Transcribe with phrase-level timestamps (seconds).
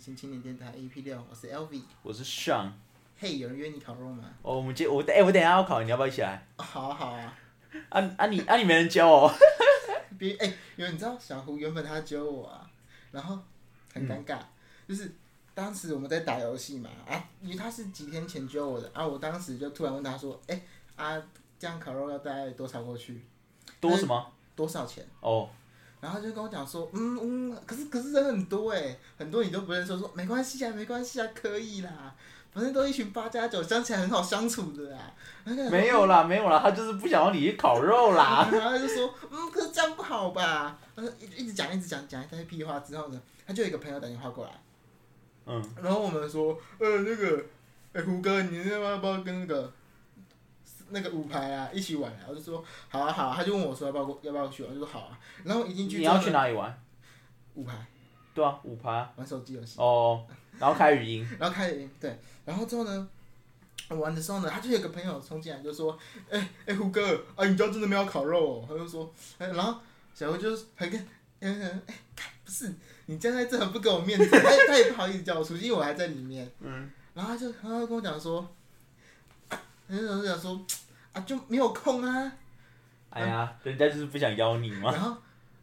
[0.00, 1.82] 新青年电台 EP 六，我是 LV。
[2.02, 2.70] 我是 Sean。
[3.18, 4.24] 嘿，有人约你烤肉吗？
[4.40, 6.46] 哦，我们接我哎、我等一下要考，你要不要一起来？
[6.56, 7.36] 哦好啊好啊，
[7.90, 9.30] 啊啊你啊你没人教哦。
[10.18, 12.68] 别哎，有人知道小胡原本他揪我啊，
[13.12, 13.38] 然后
[13.94, 14.40] 很尴尬，
[14.88, 15.10] 就是
[15.54, 20.62] 当时我们在打游戏嘛啊，因为他是几天前揪我的啊，我当时就突然问他说，哎
[20.96, 21.22] 啊，
[21.58, 23.24] 这样烤肉要大概多少过去？
[23.80, 24.32] 多什么？
[24.54, 25.06] 多少钱？
[25.20, 25.48] 哦，
[26.00, 27.18] 然后他就跟我讲说，嗯
[27.52, 32.14] 嗯，可是可是人很多哎，很多你都不认识，说没关系啊，没关系啊，可以啦，
[32.52, 34.98] 反正都一群八加九，相起来很好相处的啦。
[35.44, 38.48] 没有啦没有啦，他就是不想要你去烤肉啦。
[38.52, 40.78] 然后他就说，嗯，可是这样不好吧？
[40.96, 44.52] 他说一一直讲一直讲讲一堆屁话之后呢，他就有一个朋友打电话过来，
[45.46, 47.44] 嗯，然后我们说，呃，那个，
[47.92, 49.72] 哎、胡哥，你那要不要跟那个
[50.90, 52.26] 那个五排啊一起玩啊？
[52.28, 55.18] 我就说好啊好啊，他就问我说要不要要不要去玩，我就说好啊。
[55.44, 56.78] 然后一进去你要去哪里玩？
[57.54, 57.74] 五排
[58.38, 59.12] 对啊，五排啊。
[59.16, 59.80] 玩手机游戏。
[59.80, 60.24] 哦，
[60.60, 61.28] 然后开语音。
[61.40, 63.08] 然后开语音对，然后之后呢，
[63.88, 65.98] 我玩的时候呢，他就有个朋友冲进来就说，
[66.30, 68.64] 哎、哎、胡哥啊，你家真的没有烤肉、哦？
[68.68, 69.80] 他就说，哎、然后
[70.14, 71.00] 小胡就是很跟，
[71.40, 72.72] 嗯嗯，哎、看不是
[73.06, 78.48] 你站在这很不给我面子，他也他也不好意思叫我出去，因为我还在里面，嗯，然后他就他就跟我讲说，
[79.48, 80.64] 啊，他就讲说，
[81.12, 82.32] 啊就没有空啊，
[83.10, 84.92] 哎呀，人家就是不想邀你嘛。
[84.92, 85.16] 然后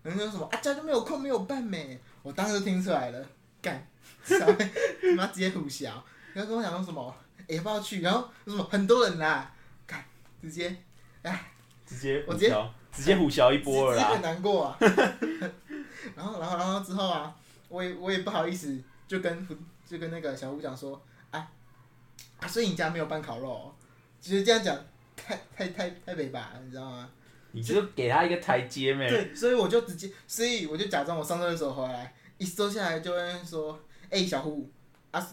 [0.04, 3.26] 人家说什么啊家就没有空没有办没，我当时就听出来了，
[3.62, 3.88] 干，
[4.24, 7.16] 稍 微他妈直接虎笑，然后跟我讲说什么，
[7.48, 8.02] 哎、要不要去？
[8.02, 9.54] 然后说什么很多人啦，
[9.86, 10.04] 干，
[10.42, 10.76] 直接
[11.22, 11.52] 哎
[11.86, 14.22] 直接我直接，直接虎啸一波了直接很。
[14.24, 14.78] 难过啊。
[16.16, 17.36] 然后然后然后之后啊，
[17.70, 18.76] 我也我也不好意思，
[19.08, 19.48] 就跟
[19.86, 21.00] 就跟那个小胡讲说，
[21.30, 21.48] 哎
[22.40, 23.76] 啊，所以你家没有办烤肉、哦，
[24.20, 24.76] 其实这样讲
[25.16, 27.08] 太太太太北吧，你知道吗？
[27.56, 29.08] 你就给他一个台阶呗？
[29.10, 33.80] 对，所以我就直接，所以我就假装我上厕所回来，一坐下来就会说
[34.12, 34.70] ：“哎、小胡
[35.12, 35.28] 啊，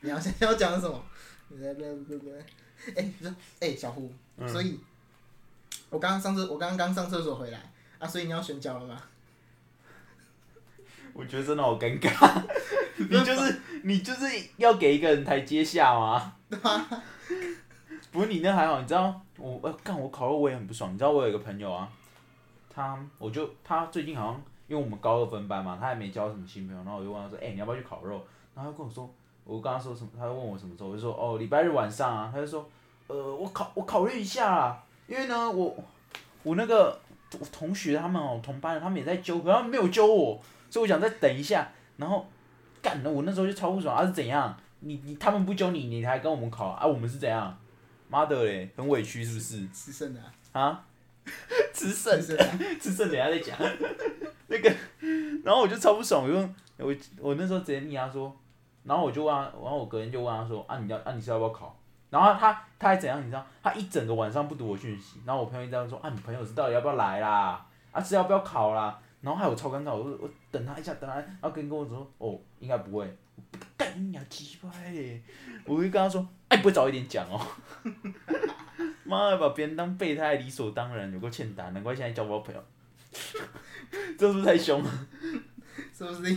[0.00, 1.02] 你要要讲什么？”
[1.48, 2.30] 你在不不不，
[2.94, 4.78] 哎，你说哎、小胡，嗯所以，
[5.88, 9.02] 我刚刚上厕，我刚刚上厕所回来啊，所以你要选角了吗？
[11.14, 12.42] 我觉得真的好尴尬。
[12.96, 16.34] 你就是你就是要给一个人台阶下吗？
[18.10, 21.88] 不是你那还好，你知道我呃干我烤肉我也很不爽，你知道我有一个朋友啊，
[22.72, 28.20] 他我就他最近好像因为我们高二分班嘛，他还没交什么新朋友，然后我就问他说，哎、你要不要去烤肉？
[28.54, 29.10] 然后他跟我说，
[29.44, 32.64] 我跟他说什么，他就问我什么时候，我就说哦礼拜日晚上啊，他就说
[33.08, 35.76] 呃我考我考虑一下啦，因为呢我
[36.42, 36.98] 我那个
[37.38, 40.40] 我同学他们哦同班的他们也在揪，可他们没有揪我，
[40.70, 42.24] 所以我想再等一下，然后
[42.80, 44.56] 干了我那时候就超不爽，啊是怎样？
[44.80, 46.86] 你你他们不揪你，你还跟我们考啊？
[46.86, 47.56] 我们是怎样？
[48.14, 49.68] 妈的嘞，很委屈是不是？
[49.70, 50.20] 吃剩的、
[50.52, 50.84] 啊，啊？
[51.74, 53.58] 吃剩吃剩的啊、吃剩， 等一下再讲。
[54.46, 54.72] 那个，
[55.42, 56.36] 然后我就超不爽，我就
[56.78, 58.32] 我我那时候直接密他说，
[58.84, 61.76] 然后我就问他，然后我隔天就问他说，啊你要啊你是要不要考？
[62.10, 63.20] 然后他他还怎样？
[63.20, 63.44] 你知道？
[63.60, 67.66] 他一整个晚上不读我讯息，然后我朋友一直在说，啊你朋友是到底要不要来啦？
[67.90, 68.96] 啊是要不要考啦？
[69.20, 73.16] 然后害我超尴尬，我我等他一下，等他，然后跟跟我说，哦应该不会，
[73.76, 75.20] 干你娘鸡巴嘞！
[75.64, 77.40] 我就跟他说，哎、不会早一点讲哦。
[79.04, 82.64] 妈的，把别人当备胎理所当然，有够欠打，难怪现在交不到朋友。
[84.18, 84.90] 这是不是太凶了？
[85.96, 86.36] 是不是？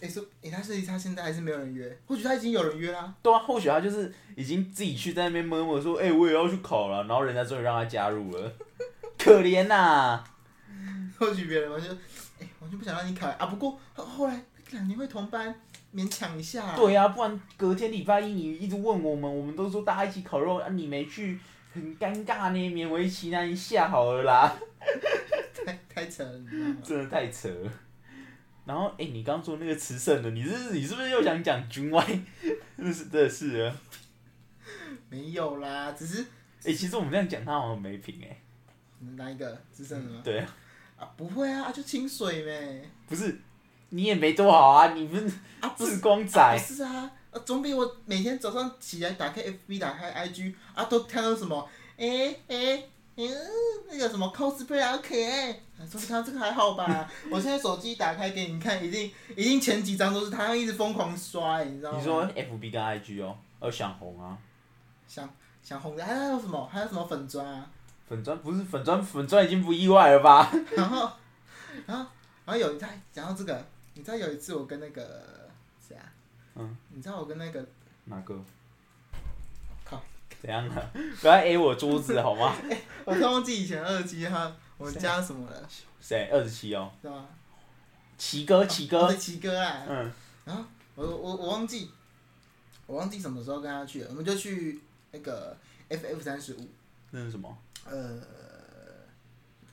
[0.00, 3.14] 哎、说哎、他是他现在还是没有人约，或许他已经有人约啦。
[3.22, 8.52] 对啊，或许他就是已经自己去在那边摸摸说，哎、我也要去考了，然后人家终于让他加入了，
[9.16, 10.24] 可怜呐、
[11.16, 11.90] 或许别人完全，
[12.40, 13.46] 哎、完全不想让你考啊。
[13.46, 15.54] 不过后后来两年会同班，
[15.94, 16.76] 勉强一下、啊。
[16.76, 21.38] 对呀、不然隔天礼拜一你一直问我们，我们都说大家一起烤肉啊，你没去，
[21.72, 24.56] 很尴尬呢，勉为其难一下好了啦，
[25.64, 26.40] 太太扯了？
[26.82, 27.72] 真的太扯了。
[28.66, 32.04] 然后，哎、你刚说那个慈圣的，你是你是不是又想讲军外？
[32.76, 33.74] 真是真的是啊。
[35.08, 36.22] 没有啦，只是
[36.64, 38.36] 哎、其实我们这样讲他好像没品哎、
[39.16, 40.20] 哪一个资深的吗？
[40.22, 40.54] 对啊，
[40.98, 42.82] 啊，不会啊，啊就清水呗。
[43.06, 43.40] 不是
[43.90, 45.26] 你也没多好啊，你不是
[45.60, 52.82] 啊，不是志光啊仔不，是啊，啊总比我每天早上起来打开 FB 打开 IG 啊，都看到什么，哎、哎、
[53.16, 53.28] 嗯，
[53.90, 57.10] 那个什么 cosplay 好可爱，啊说他这个还好吧？
[57.30, 61.98] 我现在手机打开给你看，一定一定前几张都是他一直疯狂刷、你知道吗？
[61.98, 64.36] 你说 FB 跟 IG 哦，要想红啊，
[65.06, 65.28] 想
[65.62, 66.68] 想红的，还有什么？
[66.72, 67.66] 还有什么粉砖啊？
[68.08, 70.50] 粉砖不是粉砖，粉砖已经不意外了吧？
[70.74, 71.10] 然后，
[71.86, 72.06] 然后，
[72.46, 73.66] 然后有一台讲到这个，
[73.98, 75.50] 你知道有一次我跟那个
[75.84, 76.04] 谁啊？
[76.54, 76.76] 嗯。
[76.90, 77.66] 你知道我跟那个
[78.04, 78.40] 哪个？
[79.84, 80.00] 靠！
[80.40, 80.90] 怎样的？
[81.20, 82.54] 不要 A 我桌子好吗？
[83.04, 85.68] 我突然忘记以前二期哈，我们家什么了，
[86.00, 86.28] 谁？
[86.32, 86.92] 二十七哦。
[87.02, 87.26] 对吧？
[88.16, 89.12] 奇哥，奇哥。
[89.12, 89.84] 奇哥啊。
[89.88, 90.12] 嗯。
[90.44, 90.64] 然后
[90.94, 91.90] 我我我忘记，
[92.86, 94.80] 我忘记什么时候跟他去了，我们就去
[95.10, 95.56] 那个
[95.88, 96.68] FF 三十五。
[97.10, 97.58] 那是什么？
[97.84, 98.20] 呃，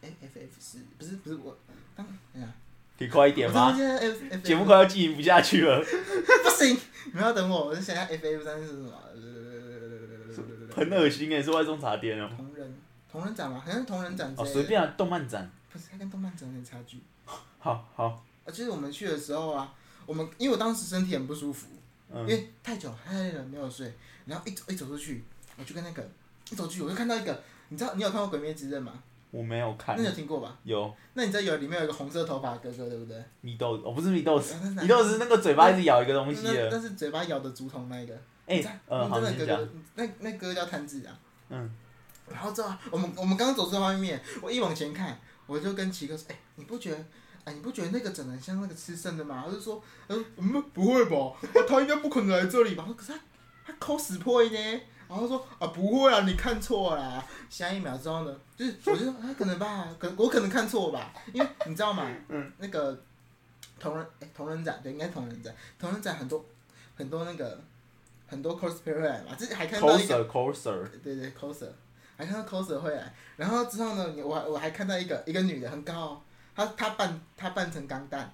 [0.02, 1.56] 哎，FF 是不是不是我？
[1.96, 2.52] 当哎呀，
[2.98, 3.76] 可以快一点吗？
[4.44, 5.80] 节目快要进行不下去了。
[5.84, 6.78] 不行，
[7.14, 8.92] 你要等我，我想下 FF 三是什么？
[10.76, 12.30] 很恶心哎，是外送茶店哦。
[12.36, 12.76] 同人，
[13.12, 13.62] 同人展吗？
[13.64, 14.34] 好像是同人展。
[14.38, 15.50] 哦，随便啊，动漫展。
[15.72, 17.00] 不是，它跟动漫展有点差距。
[17.60, 18.06] 好好。
[18.46, 19.74] 啊，就是我们去的时候啊，
[20.06, 21.68] 我们因为我当时身体很不舒服，
[22.14, 23.94] 因为太久太累了没有睡，
[24.26, 25.24] 然后一走一走出去，
[25.58, 26.10] 我就跟那个
[26.50, 27.44] 一走出去我就看到一个。
[27.70, 28.94] 你知道你有看过《鬼灭之刃》吗？
[29.32, 29.96] 我没有看。
[29.96, 30.58] 那你有听过吧？
[30.64, 30.94] 有。
[31.14, 33.22] 那你知道有里面有一个红色头发的哥哥，对不对？
[33.42, 36.70] 米豆哦，不是米豆子，米豆子那个嘴巴一直咬一个东西的。
[36.72, 38.14] 那是嘴巴咬的竹筒那一个。
[38.46, 41.20] 哎，嗯，好，那哥哥，那那哥哥叫炭治啊。
[41.50, 41.70] 嗯。
[42.30, 46.98] 然后之后，我们我们刚走出外面，我一往前看，我就跟奇哥说：“哎，你不觉得？
[47.44, 50.26] 哎，你不觉得那个长得像那个吃剩的吗？”他就说：“嗯，
[50.74, 51.16] 不会吧？
[51.68, 52.88] 他应该不可能来这里吧？
[52.98, 53.20] 可是他
[53.68, 54.50] 他抠死破呢。”
[55.08, 57.24] 然后说啊不会啊，你看错了。
[57.50, 62.06] 下一秒之后呢，就是我就说啊可能吧，可我可能看错吧，因为你知道吗？
[62.30, 62.52] 嗯。
[62.58, 62.98] 那个
[63.80, 66.44] 同人哎同人展对，应该同人展，同人展很多
[66.96, 67.62] 很多那个
[68.28, 70.88] 很多 cosplay 会来嘛，之前还看到一个 coser。
[71.04, 71.70] 对对 coser，
[72.18, 76.22] 还看到 coser 会来，然后之后呢，我我还看到一个一个女的很高，
[76.56, 78.32] 她她扮她扮成钢弹。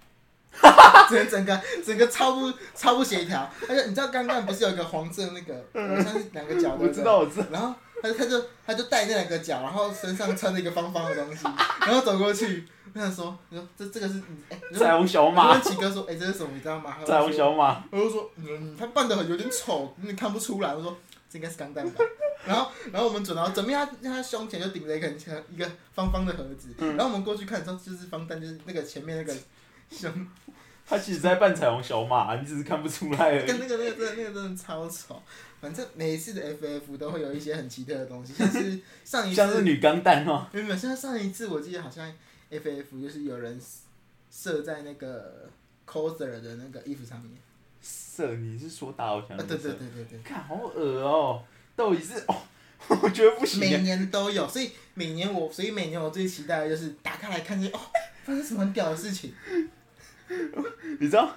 [1.09, 7.47] 整 整个整个超不超不协调，而且你知道刚刚不是有一个黄色那个，好像是两个角，我知道我知道。
[7.51, 11.45] 然后他他就他就带那两个角，然后身上穿着一个方方的东西，
[11.81, 15.53] 然后走过去，他说，你说这这个是哎，彩虹小马。
[15.53, 16.49] 跟奇哥说，哎，这是什么？
[16.53, 16.97] 你知道吗？
[17.05, 17.83] 彩虹小马。
[17.91, 20.73] 我就说，嗯，他扮的很有点丑，你看不出来。
[20.73, 20.97] 我说
[21.29, 22.03] 这应该是钢弹吧。
[22.43, 25.17] 然后然后我们准到准备他他胸前就顶着一个很
[25.51, 29.39] 一个方方的盒子，然后我们过去看，之后就是方弹，就是那个前面那个
[29.95, 30.27] 胸。
[30.83, 33.47] 他其实在扮彩虹小马，你只是看不出来而已。
[33.47, 35.21] 跟那个那个真的那个真的超丑，
[35.61, 39.35] 反正每一次的 FF 都会有一些很奇特的东西，像是 上一次。
[39.35, 40.47] 像是女钢弹哦。
[40.51, 42.11] 没有没有，像上一次我记得好像
[42.49, 43.57] FF 就是有人
[44.29, 45.49] 射在那个
[45.87, 47.31] coser 的那个衣服上面。
[47.81, 48.35] 射？
[48.35, 49.37] 你是说打偶像？
[49.37, 49.45] 啊？
[49.47, 50.19] 对对对对对。
[50.23, 51.41] 看好恶哦，
[51.75, 52.35] 到底是哦，
[53.01, 53.61] 我觉得不行。
[53.61, 57.79] 每年都有，所以每年我所以每年我最期待的就是打开来看见哦，
[58.25, 59.33] 发生什么很屌的事情。
[60.99, 61.29] 你知道，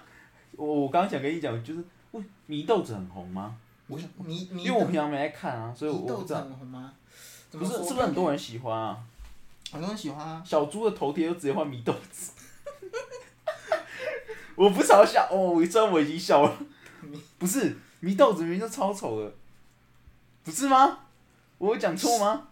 [0.53, 3.57] 我我刚刚想跟你讲，就是喂，祢豆子很红吗？
[3.87, 6.41] 我迷迷，因为我平常没在看啊，所以我不知道。
[6.41, 6.93] 很红吗？
[7.51, 8.99] 不是，是不是很多人喜欢啊？
[9.73, 10.43] 很多人喜欢啊！
[10.45, 12.33] 小猪的头贴就直接换祢豆子。
[14.57, 16.57] 我不嘲笑哦，我虽然我已经笑了。
[17.39, 19.33] 不是，祢豆子明明就超丑的，
[20.45, 21.01] 不是吗？
[21.59, 22.47] 我有讲错吗？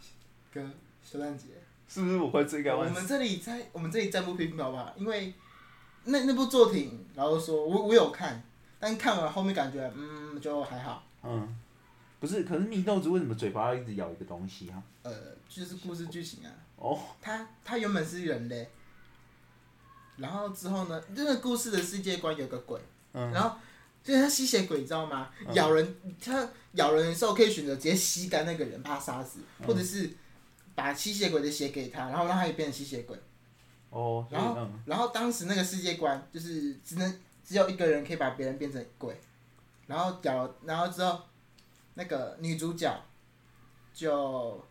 [0.52, 0.60] 哥，
[1.04, 1.46] 圣诞节
[1.88, 5.32] 是不是我快追赶我们这里在我们这里暂不评表吧，因为。
[6.04, 8.42] 那那部作品，然后说我我有看，
[8.80, 11.04] 但看完后面感觉嗯就还好。
[11.22, 11.56] 嗯，
[12.18, 14.82] 不是，可是祢豆子为什么嘴巴一直咬一个东西啊？
[15.02, 15.12] 呃，
[15.48, 16.50] 就是故事剧情啊。
[16.76, 16.98] 哦。
[17.20, 18.68] 他他原本是人类，
[20.16, 22.80] 然后之后呢，这个故事的世界观有个鬼，
[23.12, 23.56] 嗯然后
[24.02, 25.30] 就是他吸血鬼，你知道吗？
[25.52, 30.10] 咬人，他咬人的时候可以选择直接吸干那个人，把他杀死，或者是
[30.74, 33.16] 把吸血鬼的血给他，然后让他也变成吸血鬼。
[33.92, 39.14] 哦，然后，然后当时那个世界观就是只能只有一个人可以把别人变成鬼，
[39.86, 41.20] 然后屌，然后之后
[41.92, 42.90] 那个女主角
[43.92, 44.64] 就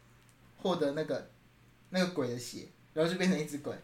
[0.63, 1.29] 获得那个
[1.91, 3.75] 那个鬼的血，然后就变成一只鬼，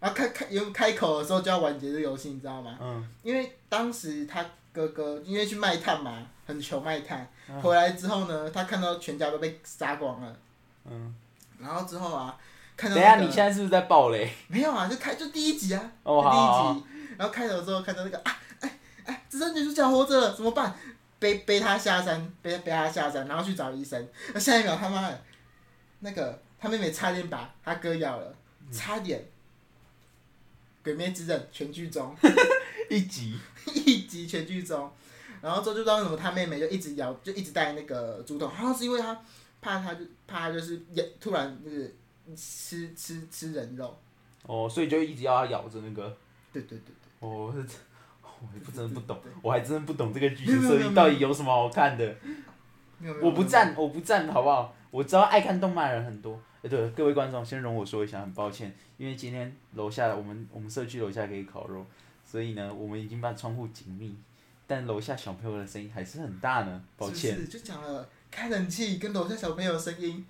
[0.00, 2.76] 然后开开有开口的时候就要完结这游戏，你知道吗？
[2.80, 3.08] 嗯。
[3.22, 7.30] 因为当时他哥哥因为去卖炭嘛，很穷卖炭，
[7.62, 10.36] 回来之后呢，他看到全家都被杀光了。
[10.84, 11.14] 嗯。
[11.60, 12.36] 然后之后啊。
[12.76, 14.30] 等下，你现在是不是在爆雷？
[14.48, 20.74] 没有啊，就开就第一集啊，第一集，然后开头之后看到那个啊，哎哎，只剩女主角活着了，怎么办？
[21.20, 24.06] 背背她下山，背背他下山，然后去找医生。
[24.34, 25.22] 那下一秒他妈的，
[26.00, 28.34] 那个他妹妹差点把他哥咬了，
[28.72, 29.24] 差点。
[30.82, 32.14] 鬼灭之刃全剧终，
[32.90, 33.38] 一集
[33.72, 34.90] 一集全剧终，
[35.40, 39.18] 然后之后就知道为什么他妹妹就一直咬，就一直带那个竹筒，好像是因为他
[39.62, 40.82] 怕他就怕就是
[41.20, 41.96] 突然就是。
[42.36, 43.96] 吃吃吃人肉，
[44.46, 46.16] 哦，所以就一直要他咬着那个。
[46.52, 47.28] 对对对对。
[47.28, 47.54] 哦，
[48.22, 52.14] 我不真的不懂，我还真的不懂这个剧情设定到底有什么好看的。
[53.20, 54.74] 我不赞，我不赞，好不好？
[54.90, 56.40] 我知道爱看动漫的人很多。
[56.62, 61.84] 哎，对，各位观众，先容我说一下，很抱歉，因为今天楼下我们我们社区楼下可以烤肉，
[62.24, 64.16] 所以呢，我们已经把窗户紧密，
[64.66, 67.34] 但楼下小朋友的声音还是很大呢，抱歉。
[67.34, 70.24] 是是就讲了开冷气跟楼下小朋友的声音，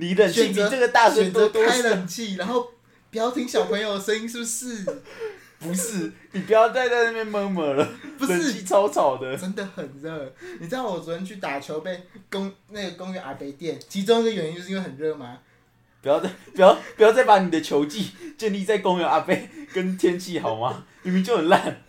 [0.00, 1.82] 你冷气比这个大声选择开多多开？
[1.82, 2.66] 冷气，然后
[3.10, 4.84] 不要听小朋友的声音，是不是？
[5.60, 9.36] 不是，你不要再在那边闷闷了，不是冷气超吵的。
[9.36, 10.34] 真的很热。
[10.58, 15.36] 你知道我昨天去打球被公那个公园阿北电，其中一个原因就是因为很热吗？
[16.00, 20.86] 不要再不要不要再把你的球技建立在公园阿贝跟天气好吗？
[21.02, 21.82] 明明就很烂。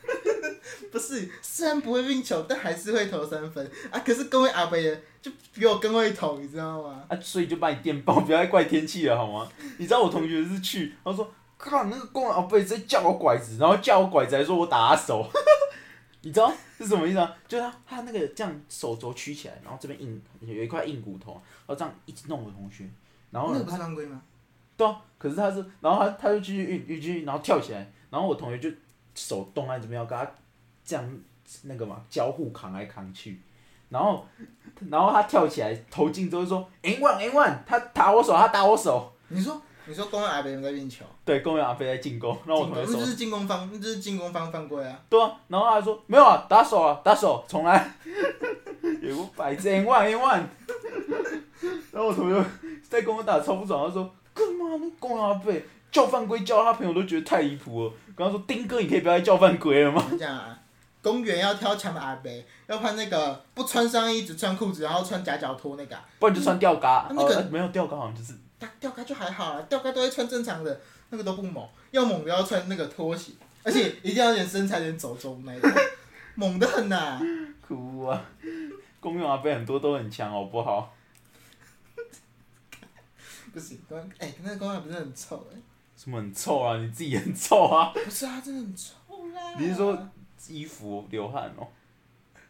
[0.91, 3.99] 不是，虽然不会运球，但还是会投三分啊。
[3.99, 7.03] 可是公园阿伯也就比我更会投，你知道吗？
[7.07, 9.49] 啊，所以就把你电爆， 不要再怪天气了好吗？
[9.77, 15.29] 你知道我同学是去，他说，靠，那个公园阿伯直接叫我拐子，然后叫我拐子还说我打他手，
[16.23, 17.33] 你知道是什么意思吗？
[17.47, 22.85] 就是他他那个这样手肘曲起来，然后这边硬有一块硬骨头，然后这样一直弄我同学，
[23.31, 24.21] 然后呢那个不是犯规吗？
[24.77, 28.69] 对啊，可是他是，然后他他就继续运运继续，然后跳起来，然后我同学就
[29.13, 30.25] 手动在这边要跟他
[30.83, 31.19] 这样
[31.63, 33.39] 那个嘛交互扛来扛去，
[33.89, 34.25] 然后
[34.89, 41.03] 然后他跳起来投进之后就说 N one N one，他打我手，他打我手，你说你说公园阿北有在运球？
[41.25, 44.99] 对，公园阿飞在进攻，然后我同学手进攻那就是进攻方，那就是进攻方犯规啊！
[45.09, 47.91] 对啊，然后他还说没有啊，打手啊，打手，重来，
[49.01, 50.43] 有个百字 N one N one，
[51.91, 52.45] 然后我同学
[52.87, 60.05] 在跟我打超不爽，他说干嘛那公园阿飞叫犯规叫他朋友都觉得太离谱了，跟他说丁哥你可以不要再叫犯规了吗？
[60.11, 60.57] 我讲啊，
[61.01, 62.31] 公园要挑强的阿伯，
[62.67, 68.33] 要穿那个不穿上衣只穿裤子，然后穿夹脚拖那个、啊，不然就穿吊嘎，那个哦没有吊嘎好像就是
[68.79, 70.79] 吊嘎就还好啦，吊嘎都会穿正常的，
[71.09, 73.31] 那个都不猛，要猛的要穿那个拖鞋，
[73.63, 75.71] 而且一定要有点身材，有点走中那种，
[76.35, 77.19] 猛的很呐、
[77.67, 78.23] 哭啊。
[78.99, 80.93] 公园阿伯很多都很强好不好？
[83.51, 85.57] 不行，公园哎、那个公园不是很臭哎、
[85.97, 86.77] 什么很臭啊？
[86.77, 87.91] 你自己很臭啊！
[87.93, 88.93] 不是啊，真的很臭
[89.33, 89.55] 啦。
[89.57, 89.97] 你是说
[90.49, 91.67] 衣服流汗哦？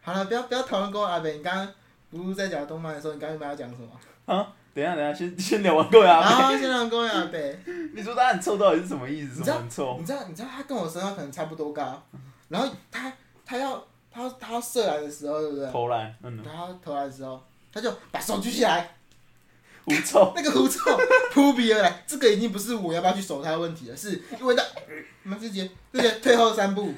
[0.00, 1.68] 好了，不要不要讨论公园阿北，你刚刚
[2.10, 3.88] 不是在讲动漫的时候，你刚刚有没有要讲什么？
[4.26, 7.58] 啊等一下等一下，先 先聊完公园阿然后先让公园阿北。
[7.94, 9.40] 你说他很臭到底是什么意思？
[9.40, 9.96] 你知道什么很臭？
[10.00, 12.02] 你知道，你知道他跟我身高可能差不多高，
[12.48, 13.12] 然后他
[13.44, 15.70] 他要他要他要射来的时候，对不对？
[15.70, 18.96] 投篮，嗯，他要投来的时候，他就把手举起来，
[19.84, 20.32] 狐臭。
[20.36, 20.80] 那个狐臭
[21.32, 22.02] 扑鼻而来。
[22.06, 24.62] 这个已经不是我要不要去守他的问题了，是因为他，
[25.24, 26.94] 我们直接直接退后三步，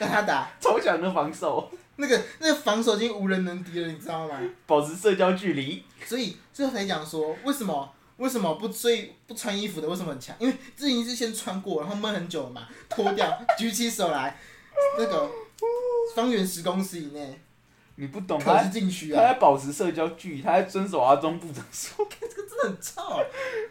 [0.00, 0.50] 让他打。
[0.60, 4.40] 超强的防守，那个那个防守已经无人能敌了，你知道吗？
[4.66, 5.84] 保持社交距离。
[6.06, 10.34] 所以最后才讲说，为什么为什么不追不穿衣服的为什么很强？
[10.38, 14.36] 因为这已经是先穿过，然后闷很久了嘛，脱掉，举起手来，
[14.98, 15.30] 那个
[16.16, 17.40] 方圆十公尺以内，
[18.00, 23.02] 你不懂，他可是禁区啊，他在保持社交距离，他在遵守阿中部长说， 这个真的很臭。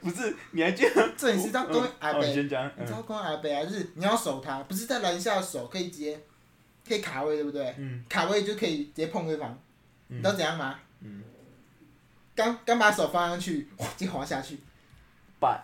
[0.01, 0.36] 不是？
[0.51, 1.09] 你还记得？
[1.17, 2.43] 这里是张公阿北，你
[2.86, 6.19] 知道公阿北啊，就是你要守他，不是在篮下手可以直接
[6.88, 7.74] 可以卡位，对不对？
[7.79, 9.57] 嗯卡位就可以直接碰对方，
[10.07, 10.79] 你知道嗯怎样吗？
[11.01, 11.24] 嗯，
[12.36, 14.59] 刚刚把手放上去，哇，直接滑下去，
[15.39, 15.59] 把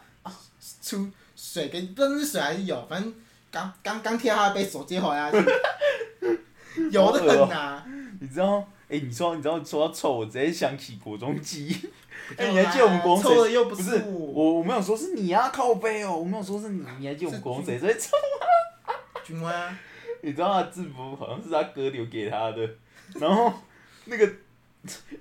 [0.82, 3.14] 出水跟不知道是水还是油，反正
[3.52, 5.38] 刚刚刚贴他的背，手直接滑下去，
[6.92, 7.85] 油的很呐、
[8.26, 8.68] 你知道？
[8.90, 11.74] 哎、你说你知道说到臭，我直接想起国中记忆。
[12.38, 13.36] 哎、不你还记得我们国中谁？
[13.36, 16.84] 臭的又不不是我，我，没有说是你啊，靠背哦，我没有说是你。
[17.00, 18.10] 你还记得我们国中谁最臭？
[19.24, 19.78] 君威啊，
[20.22, 22.68] 你知道他的制服好像是他哥留给他的，
[23.20, 23.54] 然后
[24.06, 24.30] 那个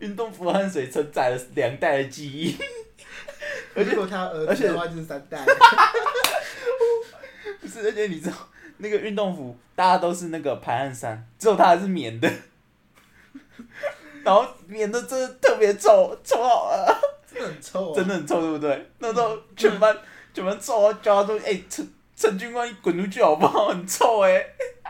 [0.00, 2.56] 运动服汗水承载了两代的记忆。
[3.74, 5.42] 而且他儿而且子的话就是三代，
[7.60, 8.36] 不是，而且你知道
[8.76, 12.30] 那个运动服大家都是那个排汗衫，只有他还是棉的，
[14.24, 17.94] 然后免得真的特别臭，臭好了，真的很臭啊！
[17.96, 18.90] 真的很臭，对不对？
[18.98, 19.96] 那时候全班
[20.32, 23.68] 全班臭啊叫他说：“哎、陈陈军官，你滚出去好不好？
[23.68, 24.46] 很臭哎、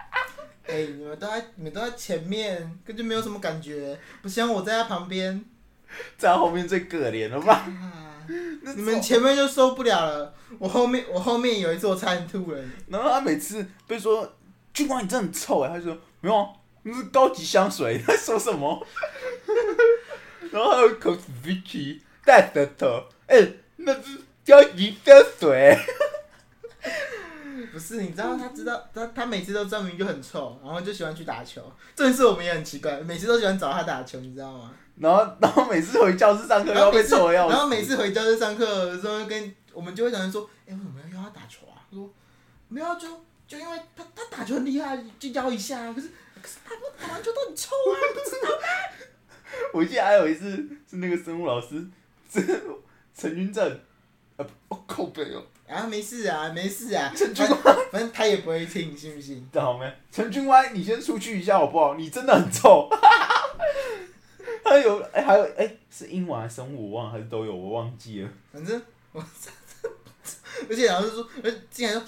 [0.69, 5.45] 哎、你们都在你们都在前面，根本就没有什么感觉，不像我在他旁边，
[6.17, 7.67] 在他后面最可怜了吧？
[8.27, 14.33] 你们前面就受不了了，我后面我后面有一次我差点吐了，然后他每次被说
[14.73, 16.49] 军官你真的很臭哎，他就说没有啊，
[16.85, 18.87] 那是高级香水， 他说什么？
[20.53, 23.37] 然后还有一口 Vicky 带舌头，哎、
[23.77, 25.77] 那是高级香水。
[27.73, 31.61] 不是，你知道他知道他他每次都证明就很臭，然后就喜欢去打球。
[31.97, 34.71] 这件事我们也很奇怪，每次都喜欢找他打球，你知道吗？
[34.97, 37.49] 然后然后每次回教室上课要被臭要。
[37.49, 41.83] 然后每次回教室上课的时候，跟我们就会讲说，哎、为什么要邀他打球啊？
[41.91, 42.09] 他说
[42.69, 43.09] 没有啊，就
[43.49, 45.93] 就因为他他打球很厉害，就邀一下啊。
[45.93, 46.09] 可是
[46.45, 48.67] 可是他们打完球都很臭啊，你不知道吗？
[49.73, 50.51] 我记得还有一次
[50.89, 51.83] 是那个生物老师
[53.17, 53.81] 陈君正，
[54.37, 59.37] 呃，我靠背哦，啊，没事啊，没事啊，陈君反反正他也不会听，信不信？
[59.51, 59.91] 知道没？
[60.13, 61.95] 陈君歪，你先出去一下好不好？
[61.95, 62.91] 你真的很臭。
[64.63, 66.91] 还有，哎、还有，哎、是英文还是生物？
[66.91, 68.29] 我忘了，还是都有，我忘记了。
[68.53, 68.83] 反正
[69.13, 69.25] 我，
[70.69, 72.07] 而且老师说，呃，竟然说，哎、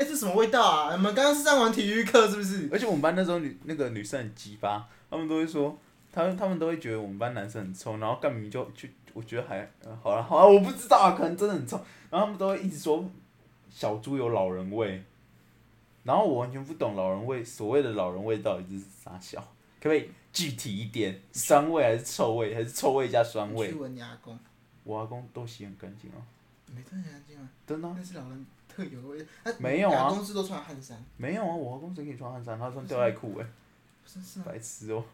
[0.00, 0.96] 哎、这什么味道啊？
[0.96, 2.70] 你们刚刚是上完体育课是不是？
[2.72, 5.76] 而且我们班那时候女那个女生很鸡巴，他们都会说，
[6.10, 11.76] 他们他们都会觉得我们班男生很臭，然后干明就就我觉得还、呃、好了好了，我不知道啊，可能真的很臭，
[12.08, 13.04] 然后他们都会一直说
[13.68, 15.04] 小猪有老人味，
[16.04, 19.38] 然后我完全不懂老人味，所谓的老人味到底是啥小，
[19.82, 21.20] 可不可以具体一点？
[21.30, 23.74] 酸味还是臭味，还是臭味加酸味去？
[23.74, 24.38] 闻你阿公，
[24.84, 26.24] 我阿公都洗很干净哦，
[26.74, 27.46] 没真的干净啊？
[27.66, 29.26] 真的啊、那是老人特有的味道。
[29.44, 32.58] 啊没有啊公司都穿汗衫，没有啊，我阿公司可以穿汗衫？
[32.58, 33.46] 他穿吊带裤哎？
[34.44, 35.04] 白痴哦、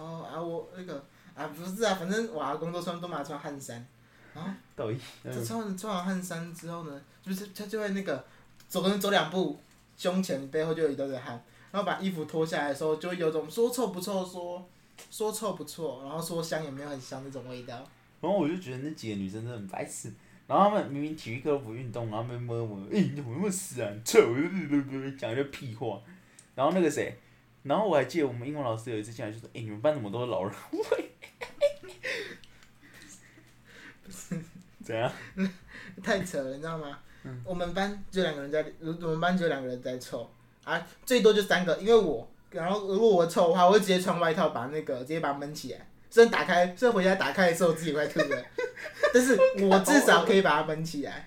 [0.00, 1.04] 哦啊，我那个
[1.34, 3.86] 啊不是啊，反正我阿公都穿都嘛穿汗衫，
[4.34, 8.24] 然后到底这穿完穿完汗衫之后呢，就是他就会那个
[8.68, 9.58] 走可能走两步，
[9.96, 11.40] 胸前背后就有一堆的汗，
[11.70, 14.66] 然后把衣服脱下来的时候，就会有种说臭不臭说
[15.10, 17.76] 说臭不臭，然后说香也没有很香那种味道。
[18.20, 20.12] 然后我就觉得那几个女生真的很白痴，
[20.52, 23.88] 然后他们明明体育课都不运动，然后他们摸摸，哎、你怎么那么死啊？
[23.90, 24.20] 你臭，
[25.16, 25.98] 讲一堆屁话。
[26.54, 27.16] 然后那个谁，
[27.62, 31.10] 然后我还记得我们英文老师有一次进来就说，哎、你们班怎么都是老人味？
[34.84, 35.10] 怎样？
[36.02, 36.98] 太扯了，你知道吗？
[37.46, 40.30] 我们班就两个人在，我们班只有两个人在臭
[40.64, 48.44] 啊，最多就三个，因为我，然后如果我臭的话，我会直接穿外套把那个直接把它闷起来，虽然打开，虽然回家打开的时候自己快吐了，
[49.14, 51.26] 但是我至少可以把它闷起来。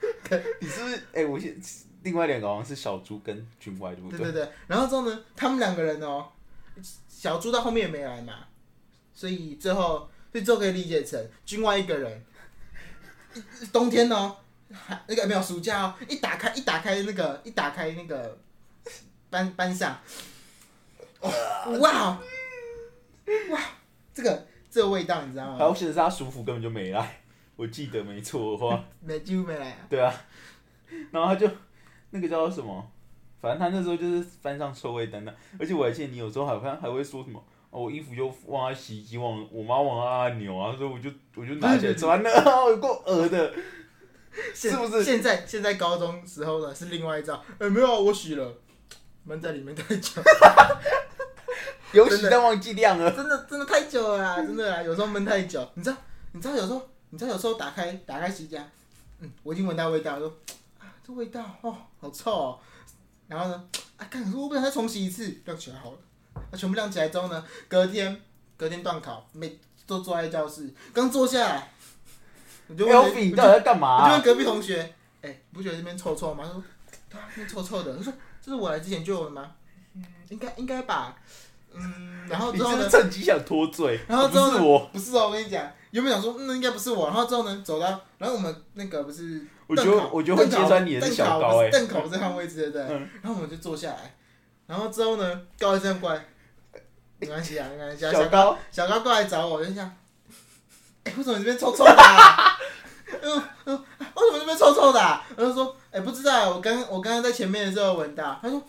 [0.58, 1.02] 你是不是？
[1.12, 1.54] 哎、我现
[2.02, 4.18] 另外两个好像是小猪跟军外，对不对？
[4.18, 6.26] 对对，然后之后呢，他们两个人哦，
[7.06, 8.46] 小猪到后面也没来嘛，
[9.12, 12.24] 所以最后，所以最后可以理解成军外一个人，
[13.70, 14.34] 冬天哦，
[14.72, 18.38] 还那个没有暑假哦，一打开一打开那个一打开那个
[19.28, 20.00] 班班上，
[21.20, 21.30] 哦
[21.80, 22.18] 哇哦
[23.50, 23.60] 哇，
[24.14, 25.58] 这个这个味道你知道吗？
[25.58, 27.20] 好险是他叔父根本就没来，
[27.56, 28.84] 我记得没错的话。
[29.00, 30.14] 没几乎没来啊，对啊，
[31.10, 31.50] 然后他就
[32.10, 32.90] 那个叫做什么，
[33.40, 42.30] 反正他那时候就是翻上臭味担当，而且我还记得你有时候好像还会说什么，哦，我衣服就忘在洗衣机，忘了我妈忘了按钮啊，所以我就我就拿起来穿了，
[42.70, 43.52] 有够恶的，
[44.54, 45.02] 是不是？
[45.02, 48.54] 现在现在高中时候的是另外一招，哎、没有啊我洗了，
[49.24, 50.22] 闷在里面太久。
[51.92, 55.96] 有洗但忘记晾了，真的真的太久了啦， 真的啦，有时候闷太久，你知道
[56.32, 58.58] 你知道有时候你知道有时候打开打开洗衣机，
[59.20, 60.28] 嗯，我已经闻到味道，我说
[60.78, 62.58] 啊这味道哦好臭哦，
[63.28, 65.98] 然后呢啊看我不想再重洗一次，晾起来好了，
[66.50, 68.20] 那全部晾起来之后呢，隔天
[68.56, 71.72] 隔天断考，每都坐在教室，刚坐下来，
[72.68, 74.22] 我就问你到底在干嘛、啊我就问？
[74.22, 76.44] 隔壁同学，哎、你不觉得这边臭臭吗？
[76.46, 76.62] 他说，
[77.10, 77.96] 对啊，那边臭臭的。
[77.96, 79.52] 他说，这是我来之前就有的吗？
[79.94, 81.16] 嗯，应该应该吧。
[81.74, 82.88] 嗯，然后之后呢？
[82.88, 83.98] 趁机想脱罪？
[84.08, 84.58] 然后之后呢？
[84.58, 87.06] 不是我，不是哦，我跟你讲，原本想说，嗯，那应该不是我。
[87.06, 87.86] 然后之后呢，走到，
[88.18, 92.96] 然后我们那个不是我觉得邓考我觉得会邓考揭穿你的是邓考小高哎、不是邓考不是换位置对不对？
[92.96, 94.14] 嗯然后我们就坐下来，
[94.66, 96.24] 然后之后呢，高医生过来，
[97.18, 98.12] 没关系啊，没关系啊。
[98.12, 99.84] 小高，小高过来找我，我就想，
[101.04, 102.58] 哎、为什么你这边臭臭的、 啊？
[103.20, 105.24] 嗯嗯，为什么这边臭臭的、啊？
[105.36, 108.38] 我就说，哎、不知道，我刚我刚刚在前面的时候闻到。
[108.40, 108.62] 他说，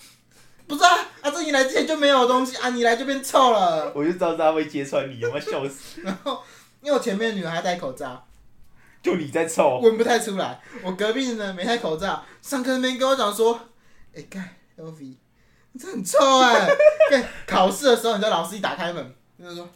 [0.68, 3.92] 不是啊，啊，这你来之前就没有东西啊，你来就变臭了。
[3.94, 6.02] 我就知道他会揭穿你，有没有笑死？
[6.02, 6.42] 然后，
[6.82, 8.26] 因为我前面的女孩戴口罩，
[9.02, 10.62] 就你在臭，闻不太出来。
[10.82, 13.60] 我隔壁的呢没戴口罩，上课那边跟我讲说，
[14.16, 15.18] 哎、干 L V，
[15.74, 16.70] 你这很臭哎、
[17.12, 19.70] 干考试的时候，你知道老师一打开门，就是说，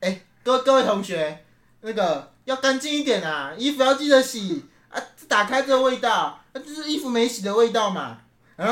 [0.00, 1.44] 哎、各位各位同学，
[1.82, 8.18] 那个要干净一点啊，衣服要记得洗啊，打开这个味道，那、就是衣服没洗的味道嘛。
[8.56, 8.68] 然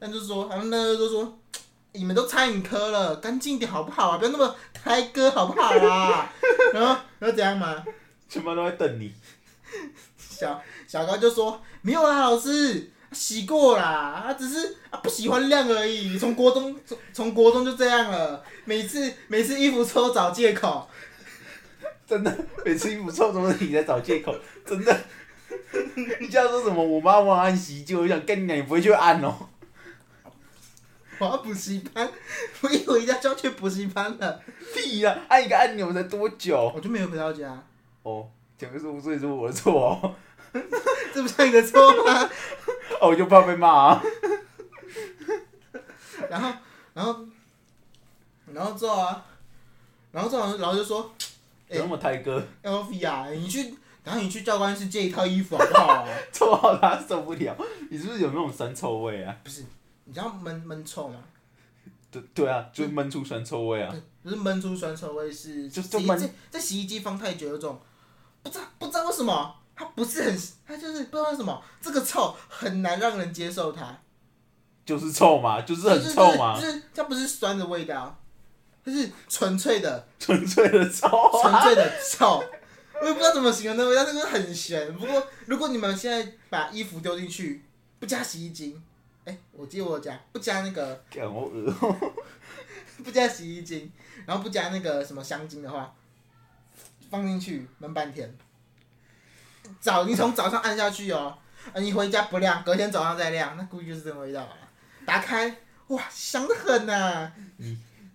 [0.00, 1.38] 后他就说，他们那个就说。
[1.92, 4.18] 你们都餐饮科了，干净一点好不好啊？
[4.18, 6.30] 不要那么胎哥好不好啊？
[6.72, 7.82] 然后，然后怎样嘛？
[8.28, 9.10] 全班都在瞪你。
[10.18, 16.16] 小小高就说没有啊，老师洗过啦，他只是啊不喜欢晾而已。
[16.16, 20.88] 从国中从从国中就这样了，每次每次衣服臭找借口。
[22.06, 24.32] 真的，每次衣服臭都是你在找借口，
[24.64, 24.96] 真的。
[26.20, 26.84] 你这样说什么？
[26.84, 29.34] 我妈忘按洗衣机，我想跟你讲，你不会去按哦。
[31.18, 32.08] 我要补习班，
[32.62, 34.40] 我以为要就要去补习班了，
[34.74, 36.72] 屁呀、按一个按钮才多久？
[36.74, 37.60] 我就没有回到家，
[38.02, 40.14] 哦，讲个说所以说我的错哦，
[41.12, 42.30] 这不算你的错吗？
[43.00, 44.02] 哦，我就怕被骂啊。
[46.28, 46.52] 然后
[46.94, 47.24] 然后
[48.52, 49.24] 然后之后啊，
[50.12, 51.10] 然后这老师老师就说
[51.68, 56.08] 有那么胎哥，，LV 啊，你去，然后你去教官室借一套衣服好不好啊？
[56.32, 57.56] 臭到他受不了。
[57.90, 59.34] 你是不是有那种酸臭味啊？
[59.44, 59.64] 不是，
[60.08, 61.20] 你知道闷闷臭吗？
[62.10, 63.94] 对对啊，就是闷出酸臭味啊。
[64.22, 67.78] 不是闷出酸臭味，是就就闷洗在在洗衣机放太久，有种
[68.42, 73.98] 不知道不知道为什么，它不是很，它就是不知道为什么这个臭很难让人接受它，
[74.86, 78.18] 就是臭嘛，就是很臭嘛就，是它不是酸的味道，
[78.82, 81.42] 它是纯粹的纯粹的臭啊。
[81.42, 82.42] 纯粹的臭。
[83.00, 84.92] 我也不知道怎么形容那个味道，那个很咸。
[84.96, 87.62] 不过如果你们现在把衣服丢进去，
[88.00, 88.82] 不加洗衣精，
[89.28, 91.04] 哎、我记得我有加不加那个。
[93.04, 93.88] 不加洗衣精，
[94.26, 95.94] 然后不加那个什么香精的话，
[97.08, 98.36] 放进去焖半天。
[99.78, 101.38] 早你从早上按下去哦，
[101.72, 104.56] 啊你回家不亮，隔天早上再亮，那估计就是这个味道了。
[105.06, 107.32] 打开，哇，香的很呐、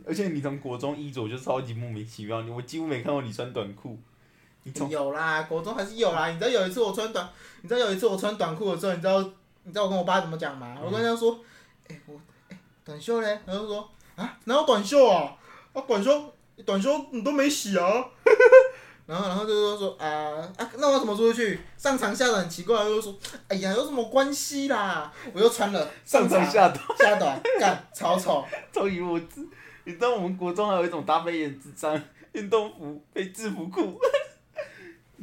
[0.06, 3.98] 而且你从国中衣着就超级莫名其妙，你我几乎没看过你穿短裤。
[4.64, 6.28] 你有啦，国中还是有啦。
[6.28, 7.30] 你知道有一次我穿短，
[7.62, 9.24] 你知道有一次我穿短裤的时候，你知道
[9.64, 10.78] 你知道我跟我爸怎么讲吗？
[10.84, 11.40] 我跟他说，
[11.88, 15.36] 哎、我哎、短袖嘞，然后说啊哪有短袖啊？
[15.74, 16.34] 啊短袖
[16.66, 18.06] 短袖你都没洗啊。
[19.06, 20.08] 然后然后就说说啊
[20.58, 21.60] 啊那我怎么出去？
[21.78, 23.14] 上长下短很奇怪，又说
[23.48, 25.12] 哎呀有什么关系啦？
[25.34, 28.46] 我又穿了上长下短，下短，干超丑。
[28.72, 29.46] 超级弱智。
[29.86, 34.00] 你知道我们国中还有一种搭配颜智障运动服配制服裤，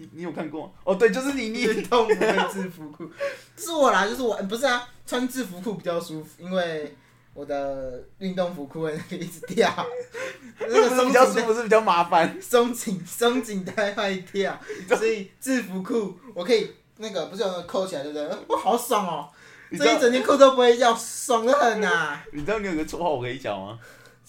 [0.01, 0.73] 你你有看过吗？
[0.85, 3.09] 哦，对，就是你你运动服配制服裤，
[3.57, 6.97] 是我啦，就是我，不是啊，穿制服裤比较舒服，因为
[7.35, 9.71] 我的运动服裤会一直掉，
[10.61, 12.41] 那那个不是比较舒服，是比较麻烦。
[12.41, 14.59] 松紧松紧带会掉，
[14.89, 18.27] 所以制服裤我可以那个不是有那个扣起来对不对？
[18.49, 19.29] 哇，好爽哦！
[19.73, 23.79] 你知道这一整天裤都不会掉，爽的很呐、你知道你有个绰号我可以讲吗？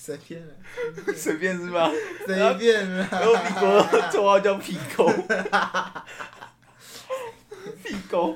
[0.03, 0.53] 随便了，
[1.15, 1.91] 随便是吧？
[2.25, 3.07] 随便啦。
[3.11, 3.67] 然后屁狗
[4.09, 5.07] 绰号叫屁狗，
[7.83, 8.35] 屁狗，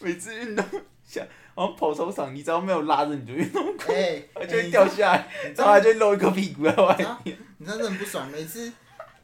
[0.00, 0.62] 每次运动
[1.02, 1.22] 下，
[1.56, 5.26] 然后跑操场，你只要没有拉着你的运动裤，哎，它就会掉下来，
[5.56, 7.38] 然后它就会露一个屁股在外面。
[7.56, 8.70] 你知道这很不爽，每次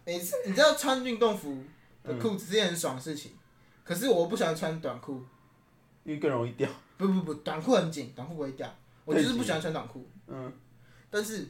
[0.07, 1.63] 每次你知道穿运动服
[2.03, 3.33] 的裤子是件很爽的事情，
[3.85, 5.23] 可是我不喜欢穿短裤。
[6.05, 6.67] 因为更容易掉。
[6.97, 8.67] 不不不，短裤很紧，短裤不会掉。
[9.05, 10.51] 我就是不喜欢穿短裤，嗯，
[11.15, 11.47] 但是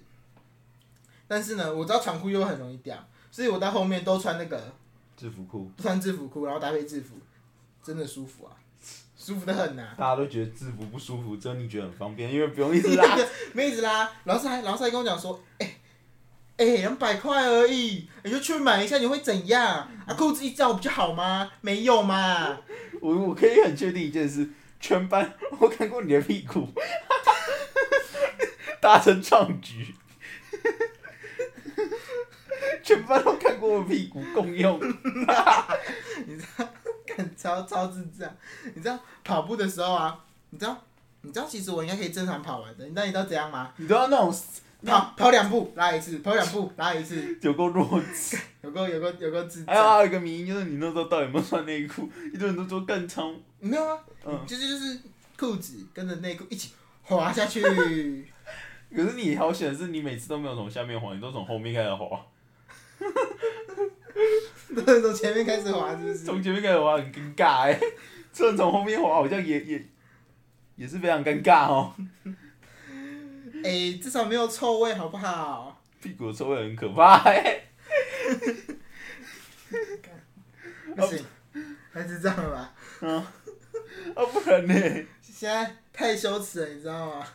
[1.26, 2.94] 但是呢，我知道长裤又很容易掉，
[3.30, 4.62] 所以我到后面都穿那个
[5.16, 7.14] 制服裤，穿制服裤，然后搭配制服，
[7.82, 8.52] 真的舒服啊，
[9.16, 13.16] 舒服的很呐、大家都觉得制服不舒服，只有你觉得很方便，因为不用一直拉。
[13.54, 15.76] 没一直拉，老师还老师还跟我讲说，哎、
[16.58, 19.88] 哎，两百块而已，你就去买一下，你会怎样？
[20.06, 21.50] 啊，裤子一照不就好吗？
[21.62, 22.60] 没有嘛？
[23.00, 24.46] 我我可以很确定一件事，
[24.78, 26.68] 全班我看过你的屁股，
[28.84, 29.94] 达成创举，
[32.84, 34.78] 全班都看过我屁股共用。
[36.26, 36.68] 你知道
[37.06, 38.30] 看超超智障，
[38.74, 40.76] 你知道跑步的时候啊，你知道
[41.22, 43.72] 你知道其实我应该可以正常跑完的，你知道你知道怎样吗？
[43.78, 44.30] 你知道那种
[44.84, 48.38] 跑跑两步拉一次，跑两步拉一次，有够弱智。
[48.60, 49.82] 有个有个有个智还有。
[49.82, 53.34] 还有一个迷因就是你那时候到底有没有穿内裤，一堆人都说更长。
[53.60, 55.00] 没有啊，嗯，就是就是
[55.38, 57.62] 裤子跟着内裤一起滑下去。
[58.94, 62.26] 可是你好险的是，你每次都没有从下面滑，你都从后面开始滑。
[64.74, 66.18] 都是从前面开始滑，是不是？
[66.18, 67.78] 从前面开始滑很尴尬哎、
[68.32, 69.84] 突然从后面滑好像也也
[70.76, 71.92] 也是非常尴尬哦。
[73.64, 75.82] 哎、至少没有臭味，好不好？
[76.00, 77.62] 屁股的臭味很可怕哎、
[80.94, 81.24] 不行，
[81.92, 82.72] 还是这样吧。
[83.00, 83.26] 啊
[84.14, 84.74] 不然呢？
[85.22, 87.26] 现在太羞耻了，你知道吗？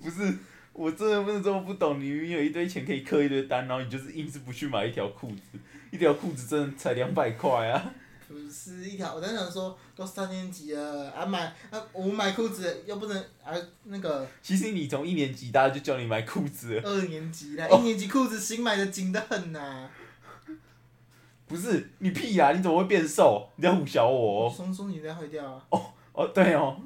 [0.00, 0.34] 不是，
[0.78, 5.58] 我真的不是这么不懂，你明明有一堆钱可以刻一堆单，然后你就是硬是不去买一条裤子，
[5.90, 7.94] 一条裤子真的才两百块啊！
[8.28, 19.88] 不是一条，我在想说，都三年级了，啊买啊我买裤子又不能啊那个其实你从一年级大家就叫你买裤子了，二年级啦，哦 一年级裤子新买的紧的很呐、
[21.46, 23.48] 不是你屁呀、你怎么会变瘦？
[23.56, 24.52] 你在唬小我哦？
[24.54, 25.62] 松松你在坏掉啊，
[26.12, 26.76] 哦，对哦，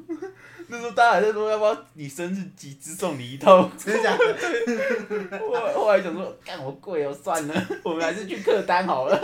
[0.71, 5.39] 那时候大家还在说要不要你生日集资送你一套，真的假的？
[5.39, 9.21] 后后来想说干我贵哦，算了， 我们还是去客单好了。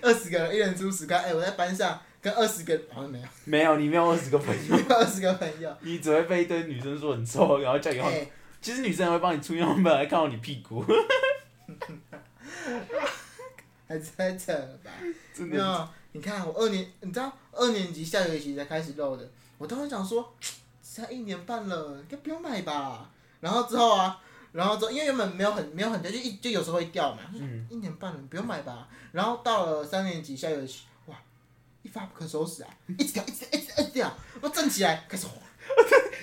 [0.00, 8.12] 二十个人，一人出十块，哎、我在班上跟二十个好像没有，没有，你没有二十个朋友， 二十个朋友，你只会被一堆女生说很臭，然后叫你换。
[8.12, 8.24] 哎、
[8.60, 10.84] 其实女生还会帮你出样本来看到你屁股，
[13.88, 14.90] 还是太扯了吧？
[15.34, 15.88] 真的。
[16.14, 19.26] 你看我二年，你知道二年级下学期才开始露的，
[19.62, 20.34] 我当时想说，
[20.82, 23.08] 才一年半了，应该不用买吧。
[23.38, 24.20] 然后之后啊，
[24.50, 28.88] 然后之后因为原本没有很没有很掉，就一就有时候会掉嘛，嗯，一年半了，不用买吧。
[29.12, 31.16] 然后到了三年级下学期，哇，
[31.82, 35.34] 一发不可收拾啊，一直掉，一直掉，一直掉，一直掉，我站起来开始滑，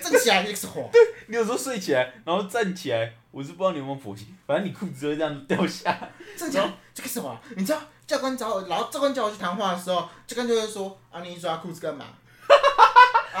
[0.02, 0.82] 站起来开始滑，
[1.28, 6.12] 你有时候睡起来，然后站起来，我是不知道你有没有佛系，反正你裤子就会这样掉下来。
[6.36, 7.40] 站起来就开始滑。
[7.56, 12.04] 你知道教官找我，然后教官叫我去谈话的时候，教官就会说啊，你抓裤子干嘛？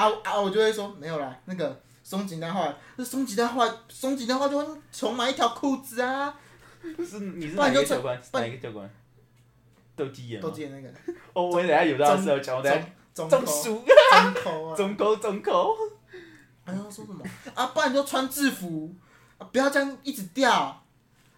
[0.08, 6.34] 啊啊，我就会说没有啦，那个松紧带坏了，那松紧带坏，松紧带坏就会重买一条裤子啊。
[6.82, 8.22] 是你是不然就穿哪一个教官？
[8.30, 8.90] 不然哪一个教官？
[9.94, 10.48] 斗鸡眼吗？
[10.48, 10.88] 都记得那个
[11.34, 14.76] 哦，我等下有到的时候讲，我等下中口中暑， 中口啊。
[14.76, 15.76] 中口中口。
[16.64, 17.22] 哎呦，说什么
[17.54, 17.66] 啊？
[17.66, 18.94] 不然你就穿制服，
[19.36, 20.82] 啊，不要这样一直掉。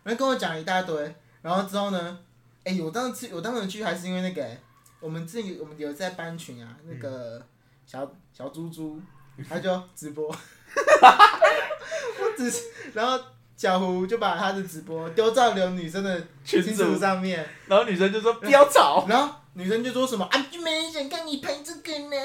[0.04, 2.18] 然后跟我讲一大堆，然后之后呢，
[2.64, 4.44] 哎、我当时去，我当时去还是因为那个、
[5.00, 7.44] 我们自己我们有在班群啊，那个
[7.92, 8.98] 小小猪猪，
[9.46, 10.34] 他就直播， 我
[12.34, 12.62] 只是，
[12.94, 13.20] 然后
[13.54, 19.04] 小胡就把他的直播丢在了女生的群群组主，上面，然后女生就说不要吵。
[19.10, 22.16] 然后女生就说什么啊，就没人想看你拍这个呢。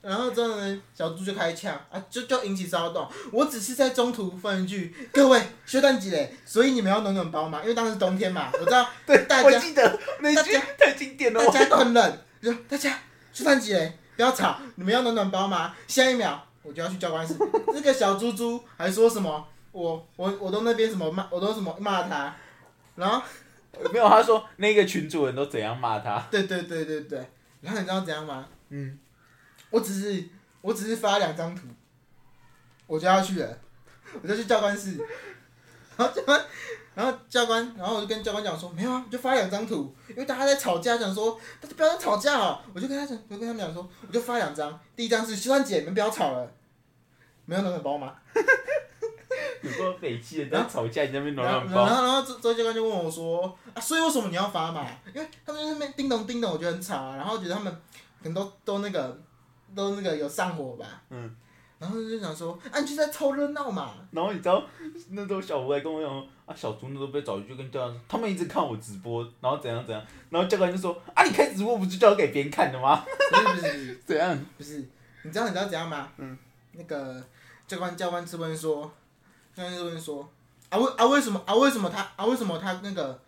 [0.00, 3.08] 然后之后呢，小猪就开枪啊，就就引起骚动。
[3.30, 11.46] 我只是在中途放一句，各位休蛋几嘞，所以你们要暖暖包嘛，因为当时冬天嘛，我知道 对，大家我记得那句太经典了。
[11.46, 12.98] 大家都很冷，就说大家
[13.32, 15.74] 休蛋几嘞，不要吵，你们要暖暖包吗？
[15.88, 17.34] 下一秒我就要去教官室，
[17.74, 22.32] 那个小猪猪还说什么，我我我都那边什么骂，我都什么骂他，
[22.94, 23.20] 然后
[23.92, 26.20] 没有，他说那个群主人都怎样骂他。
[26.30, 27.18] 对对对对对，
[27.62, 28.46] 然后你知道怎样吗？
[28.68, 28.96] 嗯，
[29.70, 30.24] 我只是
[30.60, 31.66] 我只是发两张图，
[32.86, 33.58] 我就要去了，
[34.22, 34.98] 我就去教官室，
[35.96, 36.40] 然后教官，
[36.94, 46.52] 然后教官，然后我就跟教官讲说，没有啊，我就发两张图，因为大家在吵架，讲说大家不要再吵架了，我就跟他讲，我就跟他们讲说，我就发两张，第一张是希望姐你们不要吵了，
[47.46, 48.14] 没有暖暖包吗？
[49.62, 51.86] 有个北气的在吵架，你在那边暖暖 包。
[51.86, 54.86] 然后然后周周教官就问我说，啊，所以为什么你要发嘛？
[55.14, 57.72] 因为他们在那边叮咚叮咚，我觉得很吵啊，然后觉得他们
[58.22, 59.18] 可能都都那个
[59.74, 61.34] 都那个有上火吧，嗯，
[61.82, 63.92] 然后就想说，啊，你就在凑热闹嘛。
[64.12, 64.62] 然后你知道
[65.10, 73.02] 那时候小吴还跟我讲说啊，小猪那时候被找去就跟教官说，他们一直看我直播，然后怎样怎样，然后教官就说啊，你开直播不是就要给别人看的吗？
[73.04, 74.38] 不是不是不是怎样？
[74.56, 74.78] 不是，
[75.24, 76.08] 你知道你知道怎样吗？
[76.18, 76.38] 嗯。
[76.74, 77.20] 那个
[77.66, 78.82] 教官教官质问说，
[79.52, 80.26] 教官质问说，
[80.70, 83.20] 啊为啊为什么啊为什么他啊为什么他那个，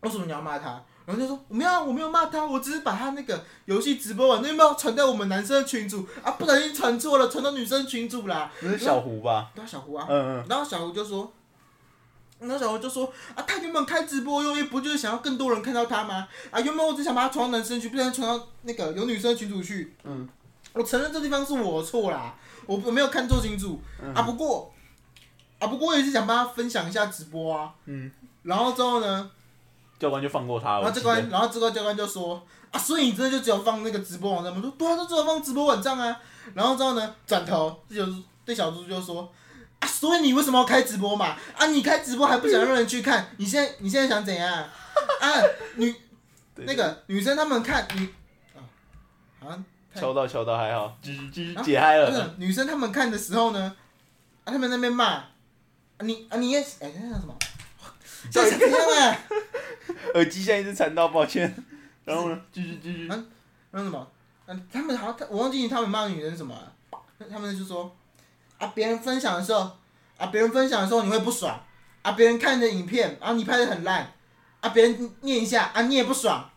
[0.00, 0.82] 为什么你要骂他？
[1.08, 6.32] 然后就说我没有啊我没有骂他，我只是把他那个游戏直播完，那有没有传到我们男生的群组啊？
[6.32, 8.52] 不小心传错了，传到女生群组啦。
[8.60, 9.50] 不是小胡吧？
[9.54, 10.06] 对啊，小胡啊。
[10.06, 10.46] 嗯嗯。
[10.50, 11.32] 然后小胡就说，
[12.40, 16.28] 然后小胡就说啊，他原本开直播用意不就是想要更多人看到他吗？
[16.50, 19.94] 啊，原本我只想把他传到男生群，不想传到那个有女生的群组去。
[20.04, 20.28] 嗯。
[20.74, 22.34] 我承认这地方是我错啦，
[22.66, 24.20] 我我没有看错清楚、嗯啊。
[24.24, 24.70] 不过，
[25.58, 27.72] 啊不过我也是想帮他分享一下直播啊。
[27.86, 28.12] 嗯。
[28.42, 29.30] 然后之后呢，
[29.98, 30.82] 教官就放过他了。
[30.82, 34.60] 然后这关，然后这个教官就说啊，所以你真的就只有放那个直播网站吗？
[34.60, 36.20] 说对啊，就只有放直播网站啊。
[36.54, 38.04] 然后之后呢，转头就
[38.44, 39.30] 对小猪就说
[39.80, 41.36] 啊，所以你为什么要开直播嘛？
[41.56, 43.28] 啊，你开直播还不想让人去看？
[43.36, 44.72] 你现在你现在想怎样 啊？
[45.20, 45.42] 啊，
[45.76, 45.94] 女
[46.56, 48.08] 那个女生她们看你
[48.54, 52.34] 啊，啊敲到敲到还好，继续继续啊解嗨了。
[52.38, 53.74] 女生她们看的时候呢，
[54.44, 55.26] 啊，他们在那边骂，啊
[56.00, 57.34] 你啊你也哎那叫什么？
[58.30, 59.18] 这是怎样啊？
[60.14, 61.54] 耳机现在一直缠到，抱歉。
[62.04, 63.08] 然后呢，继续继续。
[63.10, 63.30] 嗯
[63.70, 64.08] 那什么？
[64.46, 66.72] 嗯，他们好像我忘记他们骂女人什么了。
[67.30, 67.94] 他们就说
[68.58, 69.70] 啊，别人分享的时候
[70.16, 71.60] 啊，别人分享的时候你会不爽
[72.00, 74.10] 啊，别人看你的影片啊，你拍的很烂
[74.60, 76.48] 啊，别人念一下啊，你也不爽。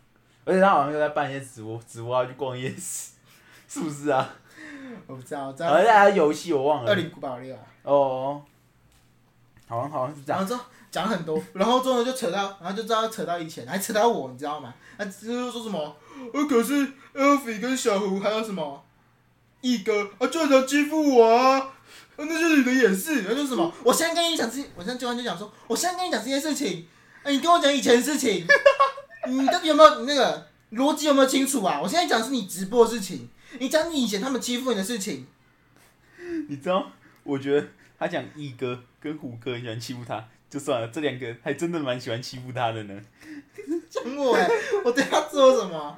[0.45, 3.11] 而且他好像又在半夜直播，直播要去逛夜市，
[3.67, 4.33] 是不是啊？
[5.05, 6.91] 我不知道，这而且还有游戏我忘了。
[6.91, 7.61] 二零古堡六啊。
[7.83, 8.41] 哦，
[9.67, 10.39] 好像好像是这样。
[10.39, 14.73] 然后之后讲很多， 然后之后就扯到，然后就知道扯到以前，还扯到我，你知道吗？
[14.97, 15.95] 他就是说什么，
[16.33, 16.73] 呃，可是
[17.15, 18.83] Elfi 跟小胡还有什么
[19.61, 21.71] 一哥啊，就想欺负我啊，啊
[22.17, 26.85] 那就是你的掩饰，然后就是什么， 我现在跟你讲这些，我现在教官就讲说，我现在跟你讲这件事情，
[27.23, 28.45] 哎、你跟我讲以前的事情，
[29.27, 31.79] 你到底有没有那个逻辑有没有清楚啊？
[31.81, 35.25] 我现在讲的是你直播的事情，你讲你以前他们欺负你的事情，
[36.49, 36.91] 你知道，
[37.23, 43.01] 我觉得他讲一哥跟胡哥很喜欢欺负他，就算了，这两个还真的蛮喜欢欺负他的呢。
[43.89, 44.49] 讲我哎、
[44.83, 45.97] 我对他做什么？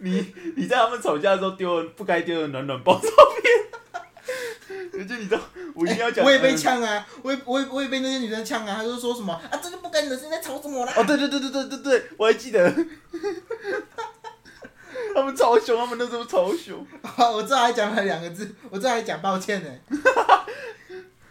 [0.00, 3.00] 你你在他们吵架的时候丢了不该丢的暖暖包照
[3.42, 5.40] 片， 而且你知道，
[5.74, 10.92] 我一定要讲、我也被嗯呛啊，我也我也我也被那些女生呛啊，她就说什么啊，这就不该你的事，你在吵什么啦？
[10.96, 12.72] 哦，对对对对对对对，我还记得，
[15.14, 16.84] 他们超凶，他们那时候超凶。
[17.02, 19.70] 好，我这还讲了两个字，我这还讲抱歉呢。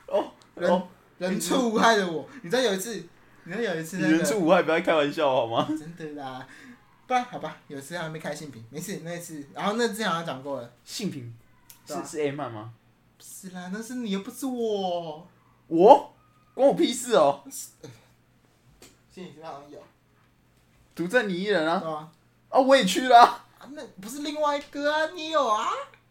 [0.08, 0.88] 哦哦，
[1.30, 2.96] 人畜无害的我，你知道有一次，
[3.44, 5.68] 你知道有一次那个人畜无害，不要开玩笑好吗？
[5.70, 6.48] 真的啦，
[7.06, 11.32] 不然好吧，有一次还没开性品，没事那一次，然后那之前好像讲过了，性平
[11.86, 12.74] 对啊是是 A 曼吗？
[13.18, 15.28] 不是啦，那是你又不是我，
[15.68, 16.14] 我
[16.56, 17.44] 关我屁事哦，
[19.14, 19.80] 性品好像有，
[20.96, 22.10] 独占你一人啊！
[22.50, 25.68] 啊，我也去了啊，啊，那不是另外一个啊，你有啊？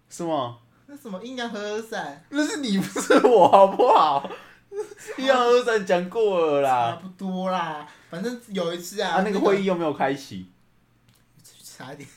[0.09, 0.59] 是吗？
[0.87, 4.31] 那什么阴阳和合伞，那是你不是我好不好？
[5.19, 6.97] 一阳二三讲过了差啦。
[7.03, 10.47] 不多啦，反正有一次啊，啊，那个会议又没有开启，
[11.63, 12.09] 差一点。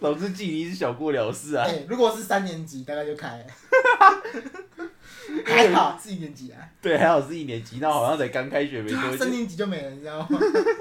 [0.00, 1.84] 老师记你是小过了事啊哎、。
[1.88, 3.44] 如果是三年级，大概就开了。
[5.44, 9.16] 还好是一年级啊，对，还好是一年级，那好像才刚开学没多久。
[9.16, 10.38] 三年级就没了，你知道吗？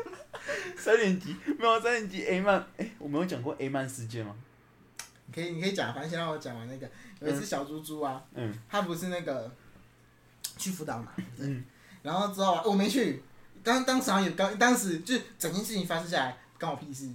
[0.78, 4.36] 三年级没有三年级 A 曼，哎，我们有讲过 A 曼事件吗？
[5.28, 6.89] 你可以，你可以讲，反正先让我讲完那个。
[7.20, 9.52] 有一次小猪猪啊，嗯他不是那个
[10.58, 11.64] 去辅导嘛，嗯，
[12.02, 13.22] 然后之后啊，我没去，
[13.64, 17.10] 当当时好像有刚，当时就是整件事情发生下来，关我屁事，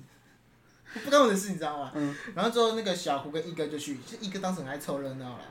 [1.05, 1.93] 不关我的事，你知道吗？
[1.95, 2.15] 嗯。
[2.35, 5.45] 然后之后那个小胡跟一哥就去，就一哥当时很爱凑热闹啦，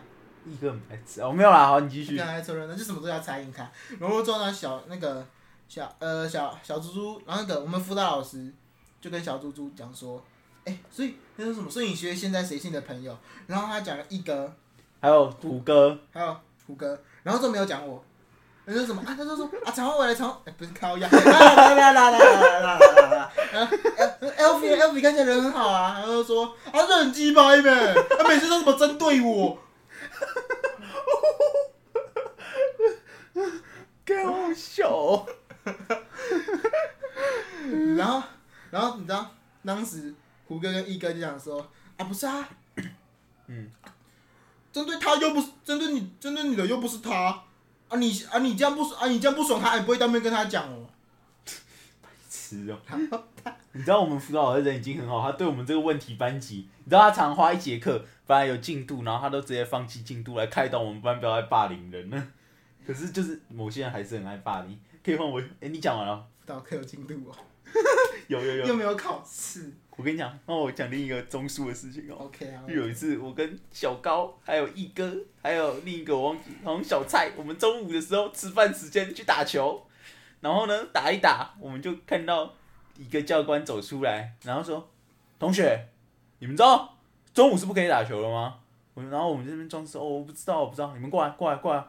[0.46, 2.24] 一哥很白痴哦，没有啦，好，你继续一哥。
[2.26, 3.70] 很爱凑热闹，就什么都要猜赢他。
[4.00, 5.26] 然后之后呢，小那个
[5.68, 8.52] 小呃小小猪猪，然后那个我们辅导老师
[9.00, 10.24] 就跟小猪猪讲说，
[10.66, 11.70] 哎、所以那是什么？
[11.70, 13.18] 所以你学现在谁是你的朋友？
[13.48, 14.54] 然后他讲了一哥，
[15.00, 16.38] 还有胡哥，还有
[16.68, 18.04] 胡歌，然后都没有讲我。
[18.66, 19.16] 他说什么啊？
[19.18, 23.32] 他说说啊，常伟来长，哎，不是靠腰，啦啦啦啦啦啦啦啦啦。
[23.52, 23.78] 然后
[24.38, 29.58] L V L V 看起来人很好啊，然后说啊，这很鸡掰呗，他每次都怎么针对我？
[34.06, 35.26] 更好笑哦。
[37.98, 38.22] 然后
[38.70, 39.32] 然后你知道
[39.66, 40.14] 当时
[40.48, 41.60] 胡歌跟一哥就讲说
[41.98, 42.48] 啊，不是啊，
[43.48, 43.72] 嗯，
[44.72, 47.44] 针对他又不是针对你，针对你的又不是他
[47.88, 50.86] 啊你啊你这样不爽啊你这样不爽他，也不会当面跟他讲哦。
[52.30, 52.80] 吃哦。
[53.74, 62.28] 你知道我们辅导老师人已经很好，他对我们这个问题班级，你知道他常花一节课，本来有进度，然后他都直接放弃进度来开导我们班不要再霸凌人了。
[62.86, 65.40] 可是就是某些人还是很爱霸凌，可以换我？
[65.62, 66.26] 哎、你讲完了？
[66.40, 67.36] 辅导课有进度哦，
[68.30, 68.66] 有有有。
[68.68, 69.72] 又 没有考试。
[69.98, 72.16] 我跟你讲，那我讲另一个中数的事情哦。
[72.20, 79.86] OK 啊就，有一次，我跟小高还有毅哥，还有另一个我忘记，好像小蔡，我们中午的时候吃饭时间去打球，
[80.40, 82.54] 然后呢打一打，我们就看到
[82.98, 84.90] 一个教官走出来，然后说
[85.38, 85.90] ：“同学，
[86.40, 86.98] 你们知道
[87.34, 88.60] 中午是不可以打球了吗？”
[88.96, 91.84] 我然后我们这边装饰，哦，我不知道，我不知道，你们过来，过来，过来，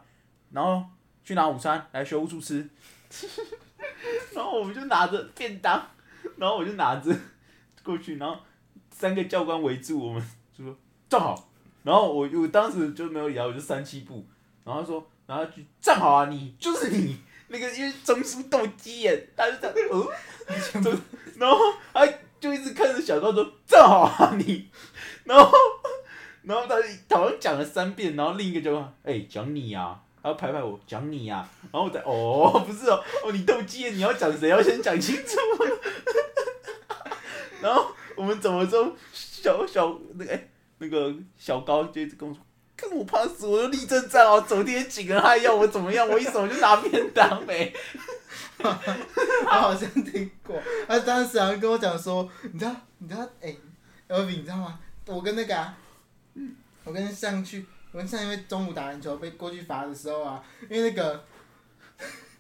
[0.51, 0.85] 然后
[1.23, 2.69] 去拿午餐来学务处吃，
[4.35, 5.89] 然后我们就拿着便当，
[6.37, 7.15] 然后我就拿着
[7.83, 8.37] 过去，然后
[8.91, 10.23] 三个教官围住我们，
[10.57, 10.77] 就说
[11.09, 11.49] 站好。
[11.83, 14.27] 然后我我当时就没有理他，我就三七步，
[14.65, 17.17] 然后他说，然后他就站好啊，你就是你
[17.49, 19.89] 那个因为中枢斗鸡眼，他就这样，
[20.47, 20.91] 呃，就
[21.39, 21.57] 然后
[21.95, 22.07] 他
[22.39, 24.69] 就一直看着小高说站好啊你，
[25.25, 25.51] 然后
[26.43, 30.33] 然后他好像讲了三遍，然后另一个教官，哎、讲你呀、啊。
[30.33, 34.49] 他拍拍我，讲你呀、然后我再哦， 不是哦，哦你斗鸡眼，你要讲谁？
[34.49, 35.37] 要先讲清楚。
[37.63, 42.43] 然后我们走了之后，小小那个哎、那个小高就一直跟我说，
[42.77, 46.09] 看我怕死，我就立正站好，走天井了，还要我怎么样？
[46.09, 47.73] 我一手就拿便当没。
[48.63, 48.69] 我
[49.51, 50.61] 好像听过。
[50.87, 53.59] 他当时好像跟我讲说，你知道，你知道，哎、e
[54.09, 54.79] l v i 你知道吗？
[55.07, 55.77] 我跟那个、啊，
[56.85, 61.25] 我跟上去，我跟上因为中午打篮球被过去罚的时候啊，因为那个。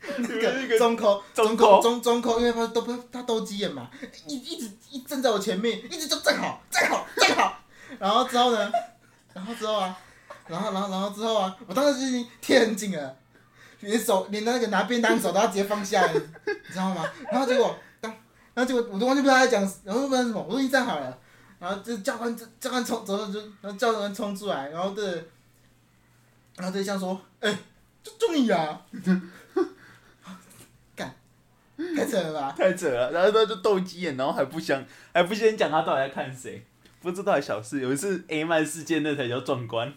[0.16, 3.90] 那那个中扣，中中扣扣，中中扣，因为他都不他都急眼嘛，
[4.26, 7.58] 一一直一站在我前面，一直就站好，站好，站好。
[7.98, 8.72] 然后之后呢，
[9.34, 9.94] 然后之后啊，
[10.46, 13.14] 然后然后然后之后啊，我当时就已经贴很紧了，
[13.80, 17.06] 连手连那个拿便当手都要直接放下来， 你知道吗？
[17.30, 18.10] 然后结果当，
[18.54, 21.18] 然后结果我都完全不知道他在讲，然后不知道什么，我都已经站好了，
[21.58, 25.28] 然后就教官教官冲走走就，然后教官冲出来，然后对，
[26.60, 27.58] 然后对象说，哎、
[28.02, 28.80] 就就你啊、
[30.94, 31.14] 干，
[31.96, 32.54] 太扯了吧？
[32.56, 34.84] 太扯了，然后他就斗鸡眼，然后还不想，
[35.14, 36.62] 还不先讲他到底在看谁，
[37.00, 37.80] 不知道还小事。
[37.80, 39.90] 有一次 A 曼事件那才叫壮观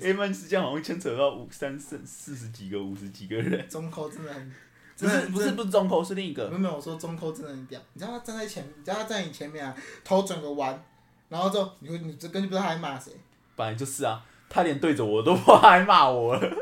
[0.00, 4.52] ，A 曼事件好像牵扯到五三四四十几个、五十几个人， 中扣真的很，
[4.96, 7.78] 不是不是不是中扣，是另一个没有没有，我说中扣真的很屌。
[7.92, 10.82] 你知道他站在前，你知道他站在你前面啊，头转个弯，
[11.28, 13.12] 然后之后你会你这根本不知道他在骂谁。
[13.56, 16.36] 本来就是啊，他连对着我都不还骂我。
[16.36, 16.40] 了。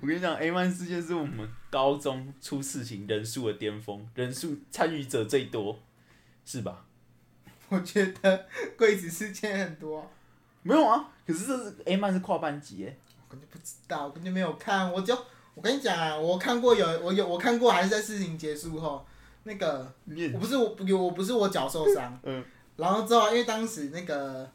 [0.00, 5.78] 我跟你讲，A 曼事件是我们高中出事情人数的巅峰，人数参与者最多，
[6.44, 6.84] 是吧？
[7.70, 8.46] 我觉得
[8.76, 10.08] 柜子事件很多，
[10.62, 12.96] 没有啊，可是这是 A 曼是跨班级耶，
[13.30, 15.16] 根本不知道，我根本没有看，我就
[15.54, 19.06] 我跟你讲啊，我看过有我有我看过，还是在事情结束后，
[19.44, 19.90] 那个
[20.34, 22.44] 我不是我有我不是我脚受伤，嗯，
[22.76, 24.52] 然后之后因为当时那个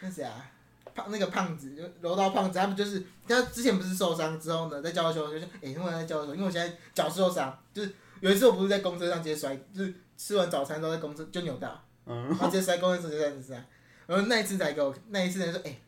[0.00, 0.48] 那谁啊，
[0.96, 13.64] 胖那个胖子就柔道胖子，他们就是他之前不是受伤之后呢，在教球就是哎，因为在教球，因为我现在脚受伤，就是有一次我不是在公车上直接摔，就是吃完早餐之后在公车就扭到，嗯，然后直接摔公车直接摔摔，
[14.06, 15.78] 然后那一次才给我那一次人说哎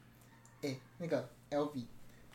[0.62, 1.86] 哎那个 L B，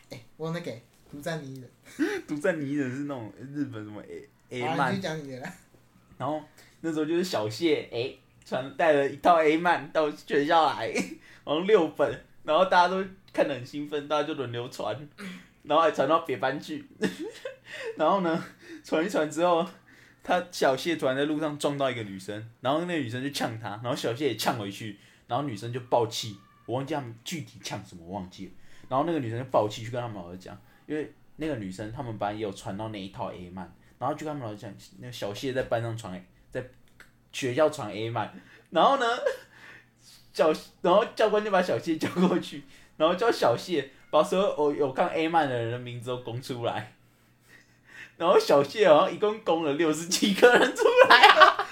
[0.09, 0.71] 哎我那个
[1.11, 1.67] 独占你的，
[2.28, 5.53] 独占泥人是那种日本什么 A A 好，你就，讲你的啦，
[6.17, 6.41] 然后
[6.82, 10.88] 那时候就是小谢哎传带了一套 A 漫到学校来，
[11.45, 14.96] 然后六本，然后大家都看得很兴奋，大家就轮流传，
[15.64, 16.86] 然后还传到别班去，
[17.98, 18.44] 然后呢
[18.84, 19.68] 传一传之后。
[20.26, 28.52] 他小谢突然在路上撞到一个女生，然后那个女生就呛他，然后小谢也呛回去，然后女生就爆气，我忘记他们具体呛什么，我忘记了。
[28.88, 33.70] 然后那个女生就爆气去跟他们老师讲，因为那个女生他们班也有传到那一套 A 漫，
[34.00, 36.66] 然后就跟他们老师讲，那个小谢在班上传，在
[37.34, 38.34] 学校传 A 漫，
[38.70, 39.06] 然后呢，
[40.34, 42.63] 小然后教官就把小谢叫过去，
[42.97, 46.93] 然后叫小谢把所有有有看 A 漫的人的名字都供出来，
[48.17, 51.67] 然后小谢好像一共供了六十几个人出来啊，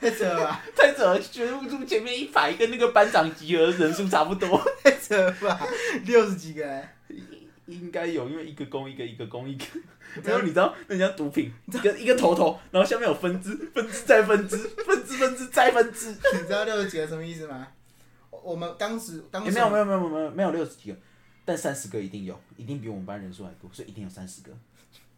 [0.00, 4.60] 太扯了吧，太扯了，学务处前面一排跟那个班长集合人数差不多。
[4.82, 5.60] 太扯了吧，
[6.04, 6.88] 六十几个人，
[7.70, 9.64] 应该有，因为一个公一个，一个公一个。
[10.24, 16.10] 然后你知道，那叫毒品，一个一个头头，然后下面有分支，分支再分支，分支分支再分支。
[16.10, 17.68] 你知道六十几个什么意思吗？
[18.30, 20.98] 我我们当时当时也没有没有没有没有没有六十几个，
[21.44, 24.50] 但三十个一定有，一定比我们班人数还多，所以一定有三十个。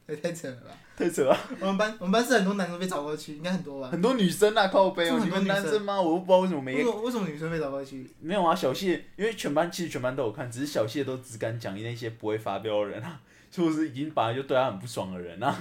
[0.08, 0.70] 也太扯了吧！
[0.96, 3.88] 太扯了， 我们班我们班是很多男生被找过去，应该很多吧？
[3.90, 6.00] 很多女生啊，靠背哦，你们男生吗？
[6.00, 8.10] 我都不知道为什么为没什么为什么女生被找过去？
[8.20, 15.56] 没有啊，小谢，因为全班其实全班都有看，只是小谢都只敢讲那些不会发飙的人啊，就是已经本来就对他很不爽的人啊。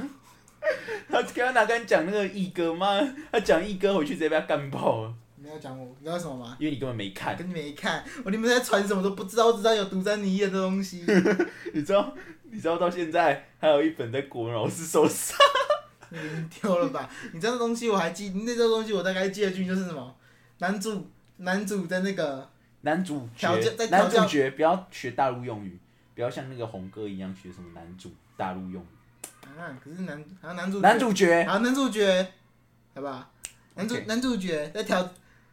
[1.09, 5.15] 他刚刚哪敢讲那个一哥妈，他讲一哥回去直接被他干爆了，你
[5.51, 6.55] 要讲我，你知道为什么吗？
[6.59, 7.37] 因为你根本没看我。
[7.37, 11.03] 跟你没看，我你们在传什么都不知道，我只知道有独占你的东西。
[11.73, 12.15] 你知道，
[12.49, 15.37] 你知道到现在还有一本在国文老师手上，
[16.09, 17.09] 你丢了吧？
[17.33, 20.15] 你知道这东西我还记，那这东西我大概记得句就是什么？
[20.59, 22.49] 男主男主的那个
[22.81, 25.77] 男主角在男主角不要学大陆用语，
[26.15, 28.85] 不要像那个红哥一样学什么男主大陆用语。
[29.59, 32.23] 啊，可是男好像男主男主角好男主角，
[32.95, 33.27] 好不好？
[33.75, 35.01] 男主男主角在调，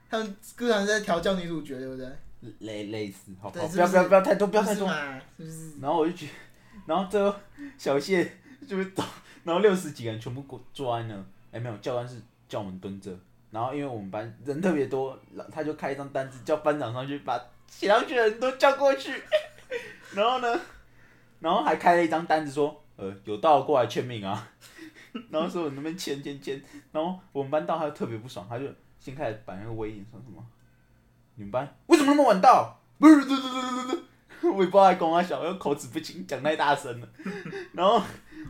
[0.09, 2.09] 他们各人在调教女主角，对不对？
[2.61, 4.86] 类类似，好不好，不要不要不要太多，不要太多。
[4.88, 5.20] 是嘛？
[5.36, 5.72] 是不是？
[5.80, 6.32] 然后我就觉得，
[6.86, 7.34] 然后最后
[7.76, 8.24] 小谢
[8.66, 9.02] 就是走，
[9.44, 12.14] 然后六十几个人全部坐坐在那，哎没有，教官是
[12.48, 13.11] 叫我们蹲着，
[13.50, 15.18] 然后因为我们班人特别多，
[15.50, 17.36] 他就开一张单子叫班长上去把
[17.66, 19.12] 写上去的人都叫过去，
[20.14, 20.61] 然后呢，
[21.40, 24.48] 然后还开了一张单子说，呃有到过来签名啊，
[25.30, 28.64] 然后说我那边签签签，然后我们班到他就特别不爽，他就
[28.99, 30.44] 先开始摆那个威严说什么，
[31.36, 32.78] 你们班为什么那么晚到？
[32.99, 33.96] 不是，对对对对对
[34.40, 34.51] 对。
[34.51, 37.09] 我也不知道公他小，因为口齿不清，讲太大声了。
[37.72, 38.01] 然后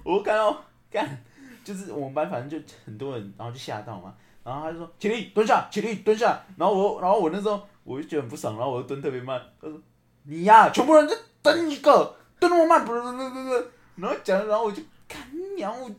[0.04, 1.24] 我就看到，干，
[1.64, 4.14] 就是我们班反正就很多人，然后就吓到嘛。
[4.44, 6.40] 然后他就说起立蹲下，起立蹲下。
[6.56, 9.40] 然后我，然后我那时候我就觉得很不爽，然后我就蹲特别慢。
[9.60, 9.78] 他说
[10.24, 13.70] 你呀、全部人在等一个，蹲那么慢，不是不是不是。
[13.96, 15.18] 然后讲，然后我就干
[15.56, 15.90] 娘，我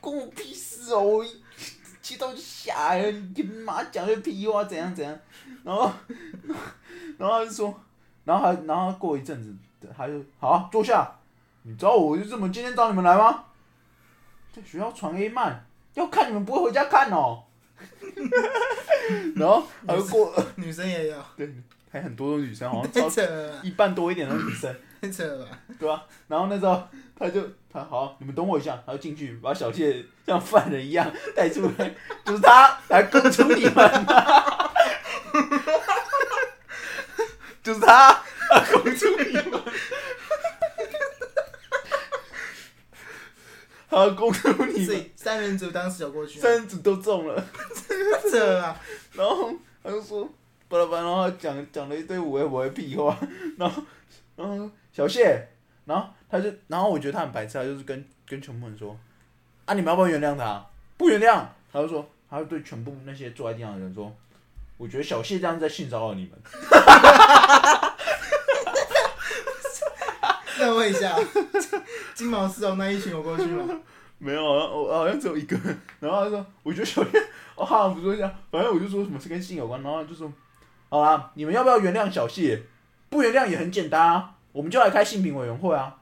[0.00, 1.24] 关我屁事哦！
[2.04, 5.18] 气到就下来了，你妈讲的屁话怎样怎样。
[5.64, 5.90] 然后，
[7.16, 7.74] 然后他就说。
[8.24, 9.54] 然后还，然后过一阵子，
[9.94, 11.06] 他就好、啊、坐下。
[11.62, 13.44] 你知道我就这么今天找你们来吗？
[14.50, 17.42] 在学校传 A 漫，要看你们不会回家看哦。
[19.36, 21.54] 然后还有过，女生也有，对
[21.90, 23.22] 还很多的女生，好像太 超
[23.62, 24.74] 一半多一点的女生，
[25.04, 25.58] 太扯了吧？
[25.78, 26.82] 对啊、然后那时候
[27.18, 31.94] 他就他好，你们等我一下，他就进去把小谢像犯人一样带出来，
[32.24, 33.74] 就是他来供出你们、
[37.62, 39.62] 就是他，他供出你们，
[43.90, 48.80] 他供出你们，三人组当时有过去吗，三人组都中了，太扯了吧？
[49.12, 49.52] 然后
[49.82, 50.26] 他就说
[50.68, 53.18] 巴拉巴拉，然后讲讲了一堆无为不为屁话，
[53.58, 53.82] 然后
[54.36, 55.48] 然后小谢，
[55.86, 58.96] 然后他就，然后我觉得他很白痴，他就是跟跟全部人说，
[59.64, 60.64] 啊你们要不要原谅他？
[60.96, 64.14] 不原谅，他就说，他就对全部那些坐在地上的人说，
[64.76, 66.30] 我觉得小谢这样在性骚扰你们。
[70.56, 71.18] 再问一下，
[72.14, 73.68] 金毛狮王那一群有过去吗？
[74.18, 75.76] 没有啊，我好像只有一个人。
[75.98, 77.20] 然后他说，我觉得小谢，
[77.56, 80.32] 我好像不说一下，反正我就说什么是跟性有关，然后他就说，
[80.88, 82.62] 好啦，你们要不要原谅小谢？
[83.10, 85.96] 不原谅也很简单啊，我们就来开性平委员会啊。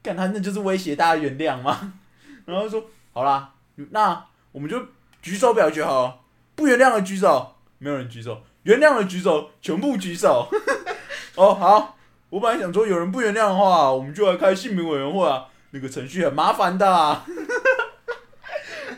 [0.00, 1.94] 干他那就是威胁大家原谅吗？
[2.46, 3.52] 然后说好啦，
[3.90, 4.80] 那我们就
[5.20, 10.48] 举手表决好，不原谅的举手，没有人举手，原谅的举手，全部举手。
[11.36, 11.96] 哦，好，
[12.30, 16.94] 我本来想说有人不原谅的话，我们就来开性平委员会啊，那个程序很麻烦的。
[16.94, 17.24] 啊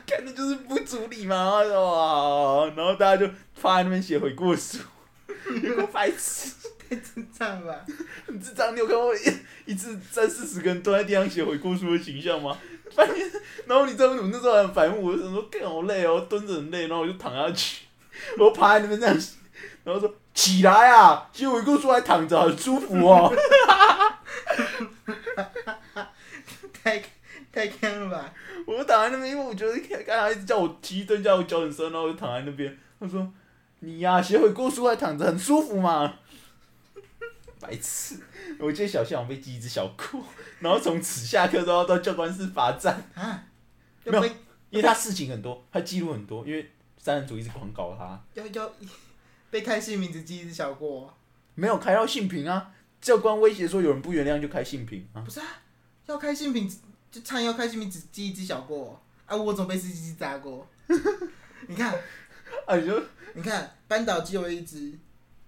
[0.07, 3.27] 看的就是不处理嘛，然后大家就
[3.61, 4.79] 趴在那边写悔过书，
[5.63, 6.53] 有个白痴，
[6.97, 7.75] 智障吧。
[8.27, 9.21] 很智障，你有看过一
[9.67, 12.57] 一次三四十个人蹲在地上写悔过书的形象吗？
[12.91, 13.17] 反正，
[13.67, 17.87] 然后你知道我那时候很反目，我就想说，干好累哦，蹲着很累，然后我就躺下去，
[18.39, 19.17] 我趴在那边这样，
[19.85, 23.35] 然后说起来啊，写悔过书还躺着，很舒服哦。
[26.73, 27.03] 太
[27.51, 28.33] 太坑了吧！
[28.67, 29.73] 我躺在那边，因为我觉得
[30.07, 32.77] 刚才一直叫我提蹲，叫我脚很酸，然后我就躺在那边。
[33.01, 33.27] 他说
[33.81, 36.15] ：“你呀，写悔过书还躺着，很舒服嘛。”
[37.65, 38.17] 白痴！
[38.61, 40.23] 我记得小象被记一只小过，
[40.61, 43.03] 然后从此下课都要到教官室罚站。
[43.15, 43.45] 啊？
[44.05, 44.25] 没有，
[44.69, 48.23] 因为他事情很多，他记录很多，因为三人组一直狂搞他。
[48.35, 48.71] 要要
[49.51, 51.15] 被开姓名只记一只小过？
[51.55, 52.73] 没有开到性平啊！
[53.01, 55.23] 教官威胁说有人不原谅就开性平啊！
[55.23, 55.47] 不是啊，
[56.05, 56.71] 要开性平
[57.11, 59.35] 就唱要开性平只记一只小过啊！
[59.35, 60.69] 我总被司机砸过。
[61.67, 61.95] 你看，
[62.67, 63.03] 啊你就
[63.33, 64.93] 你看班导记我一只，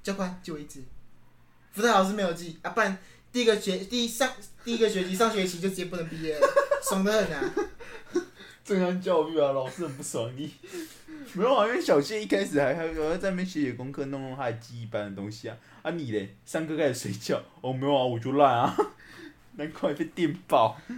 [0.03, 0.83] 教官记我一只。
[1.77, 2.97] 辅导老师没有记啊，不然
[3.31, 4.33] 第一个学第一上
[4.65, 6.49] 第一个学期上学期就直接不能毕业了，
[6.83, 7.55] 爽得很啊！
[8.65, 10.51] 正常教育啊，老师很不爽你。
[11.35, 15.57] 没有啊，因为小谢一开始还还还在那边写写功课，弄弄他的记忆班的东西啊。
[15.83, 18.75] 啊你嘞，上课开始睡觉，哦没有啊，我就烂啊，
[19.57, 20.81] 难怪被电爆。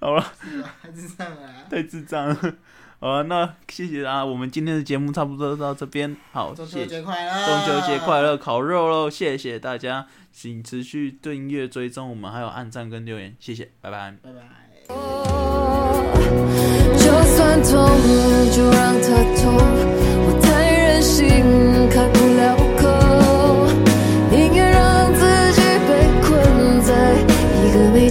[0.00, 0.34] 好了，
[0.82, 2.56] 太智障了，太智障了。
[2.98, 14.40] 好了，那谢谢啊，我们今天的节目差不多到这边，好，中秋节快乐，中秋节快乐，烤肉喽，谢谢大家，请持续订阅追踪我们，还有按赞跟留言，谢谢，拜拜，拜拜。
[16.96, 17.70] 就算痛，
[18.50, 19.54] 就让它痛，
[20.24, 21.26] 我太任性，
[21.90, 22.88] 开不了口，
[24.30, 25.20] 宁愿让自
[25.52, 25.88] 己被
[26.22, 27.12] 困在
[27.62, 28.08] 一个没。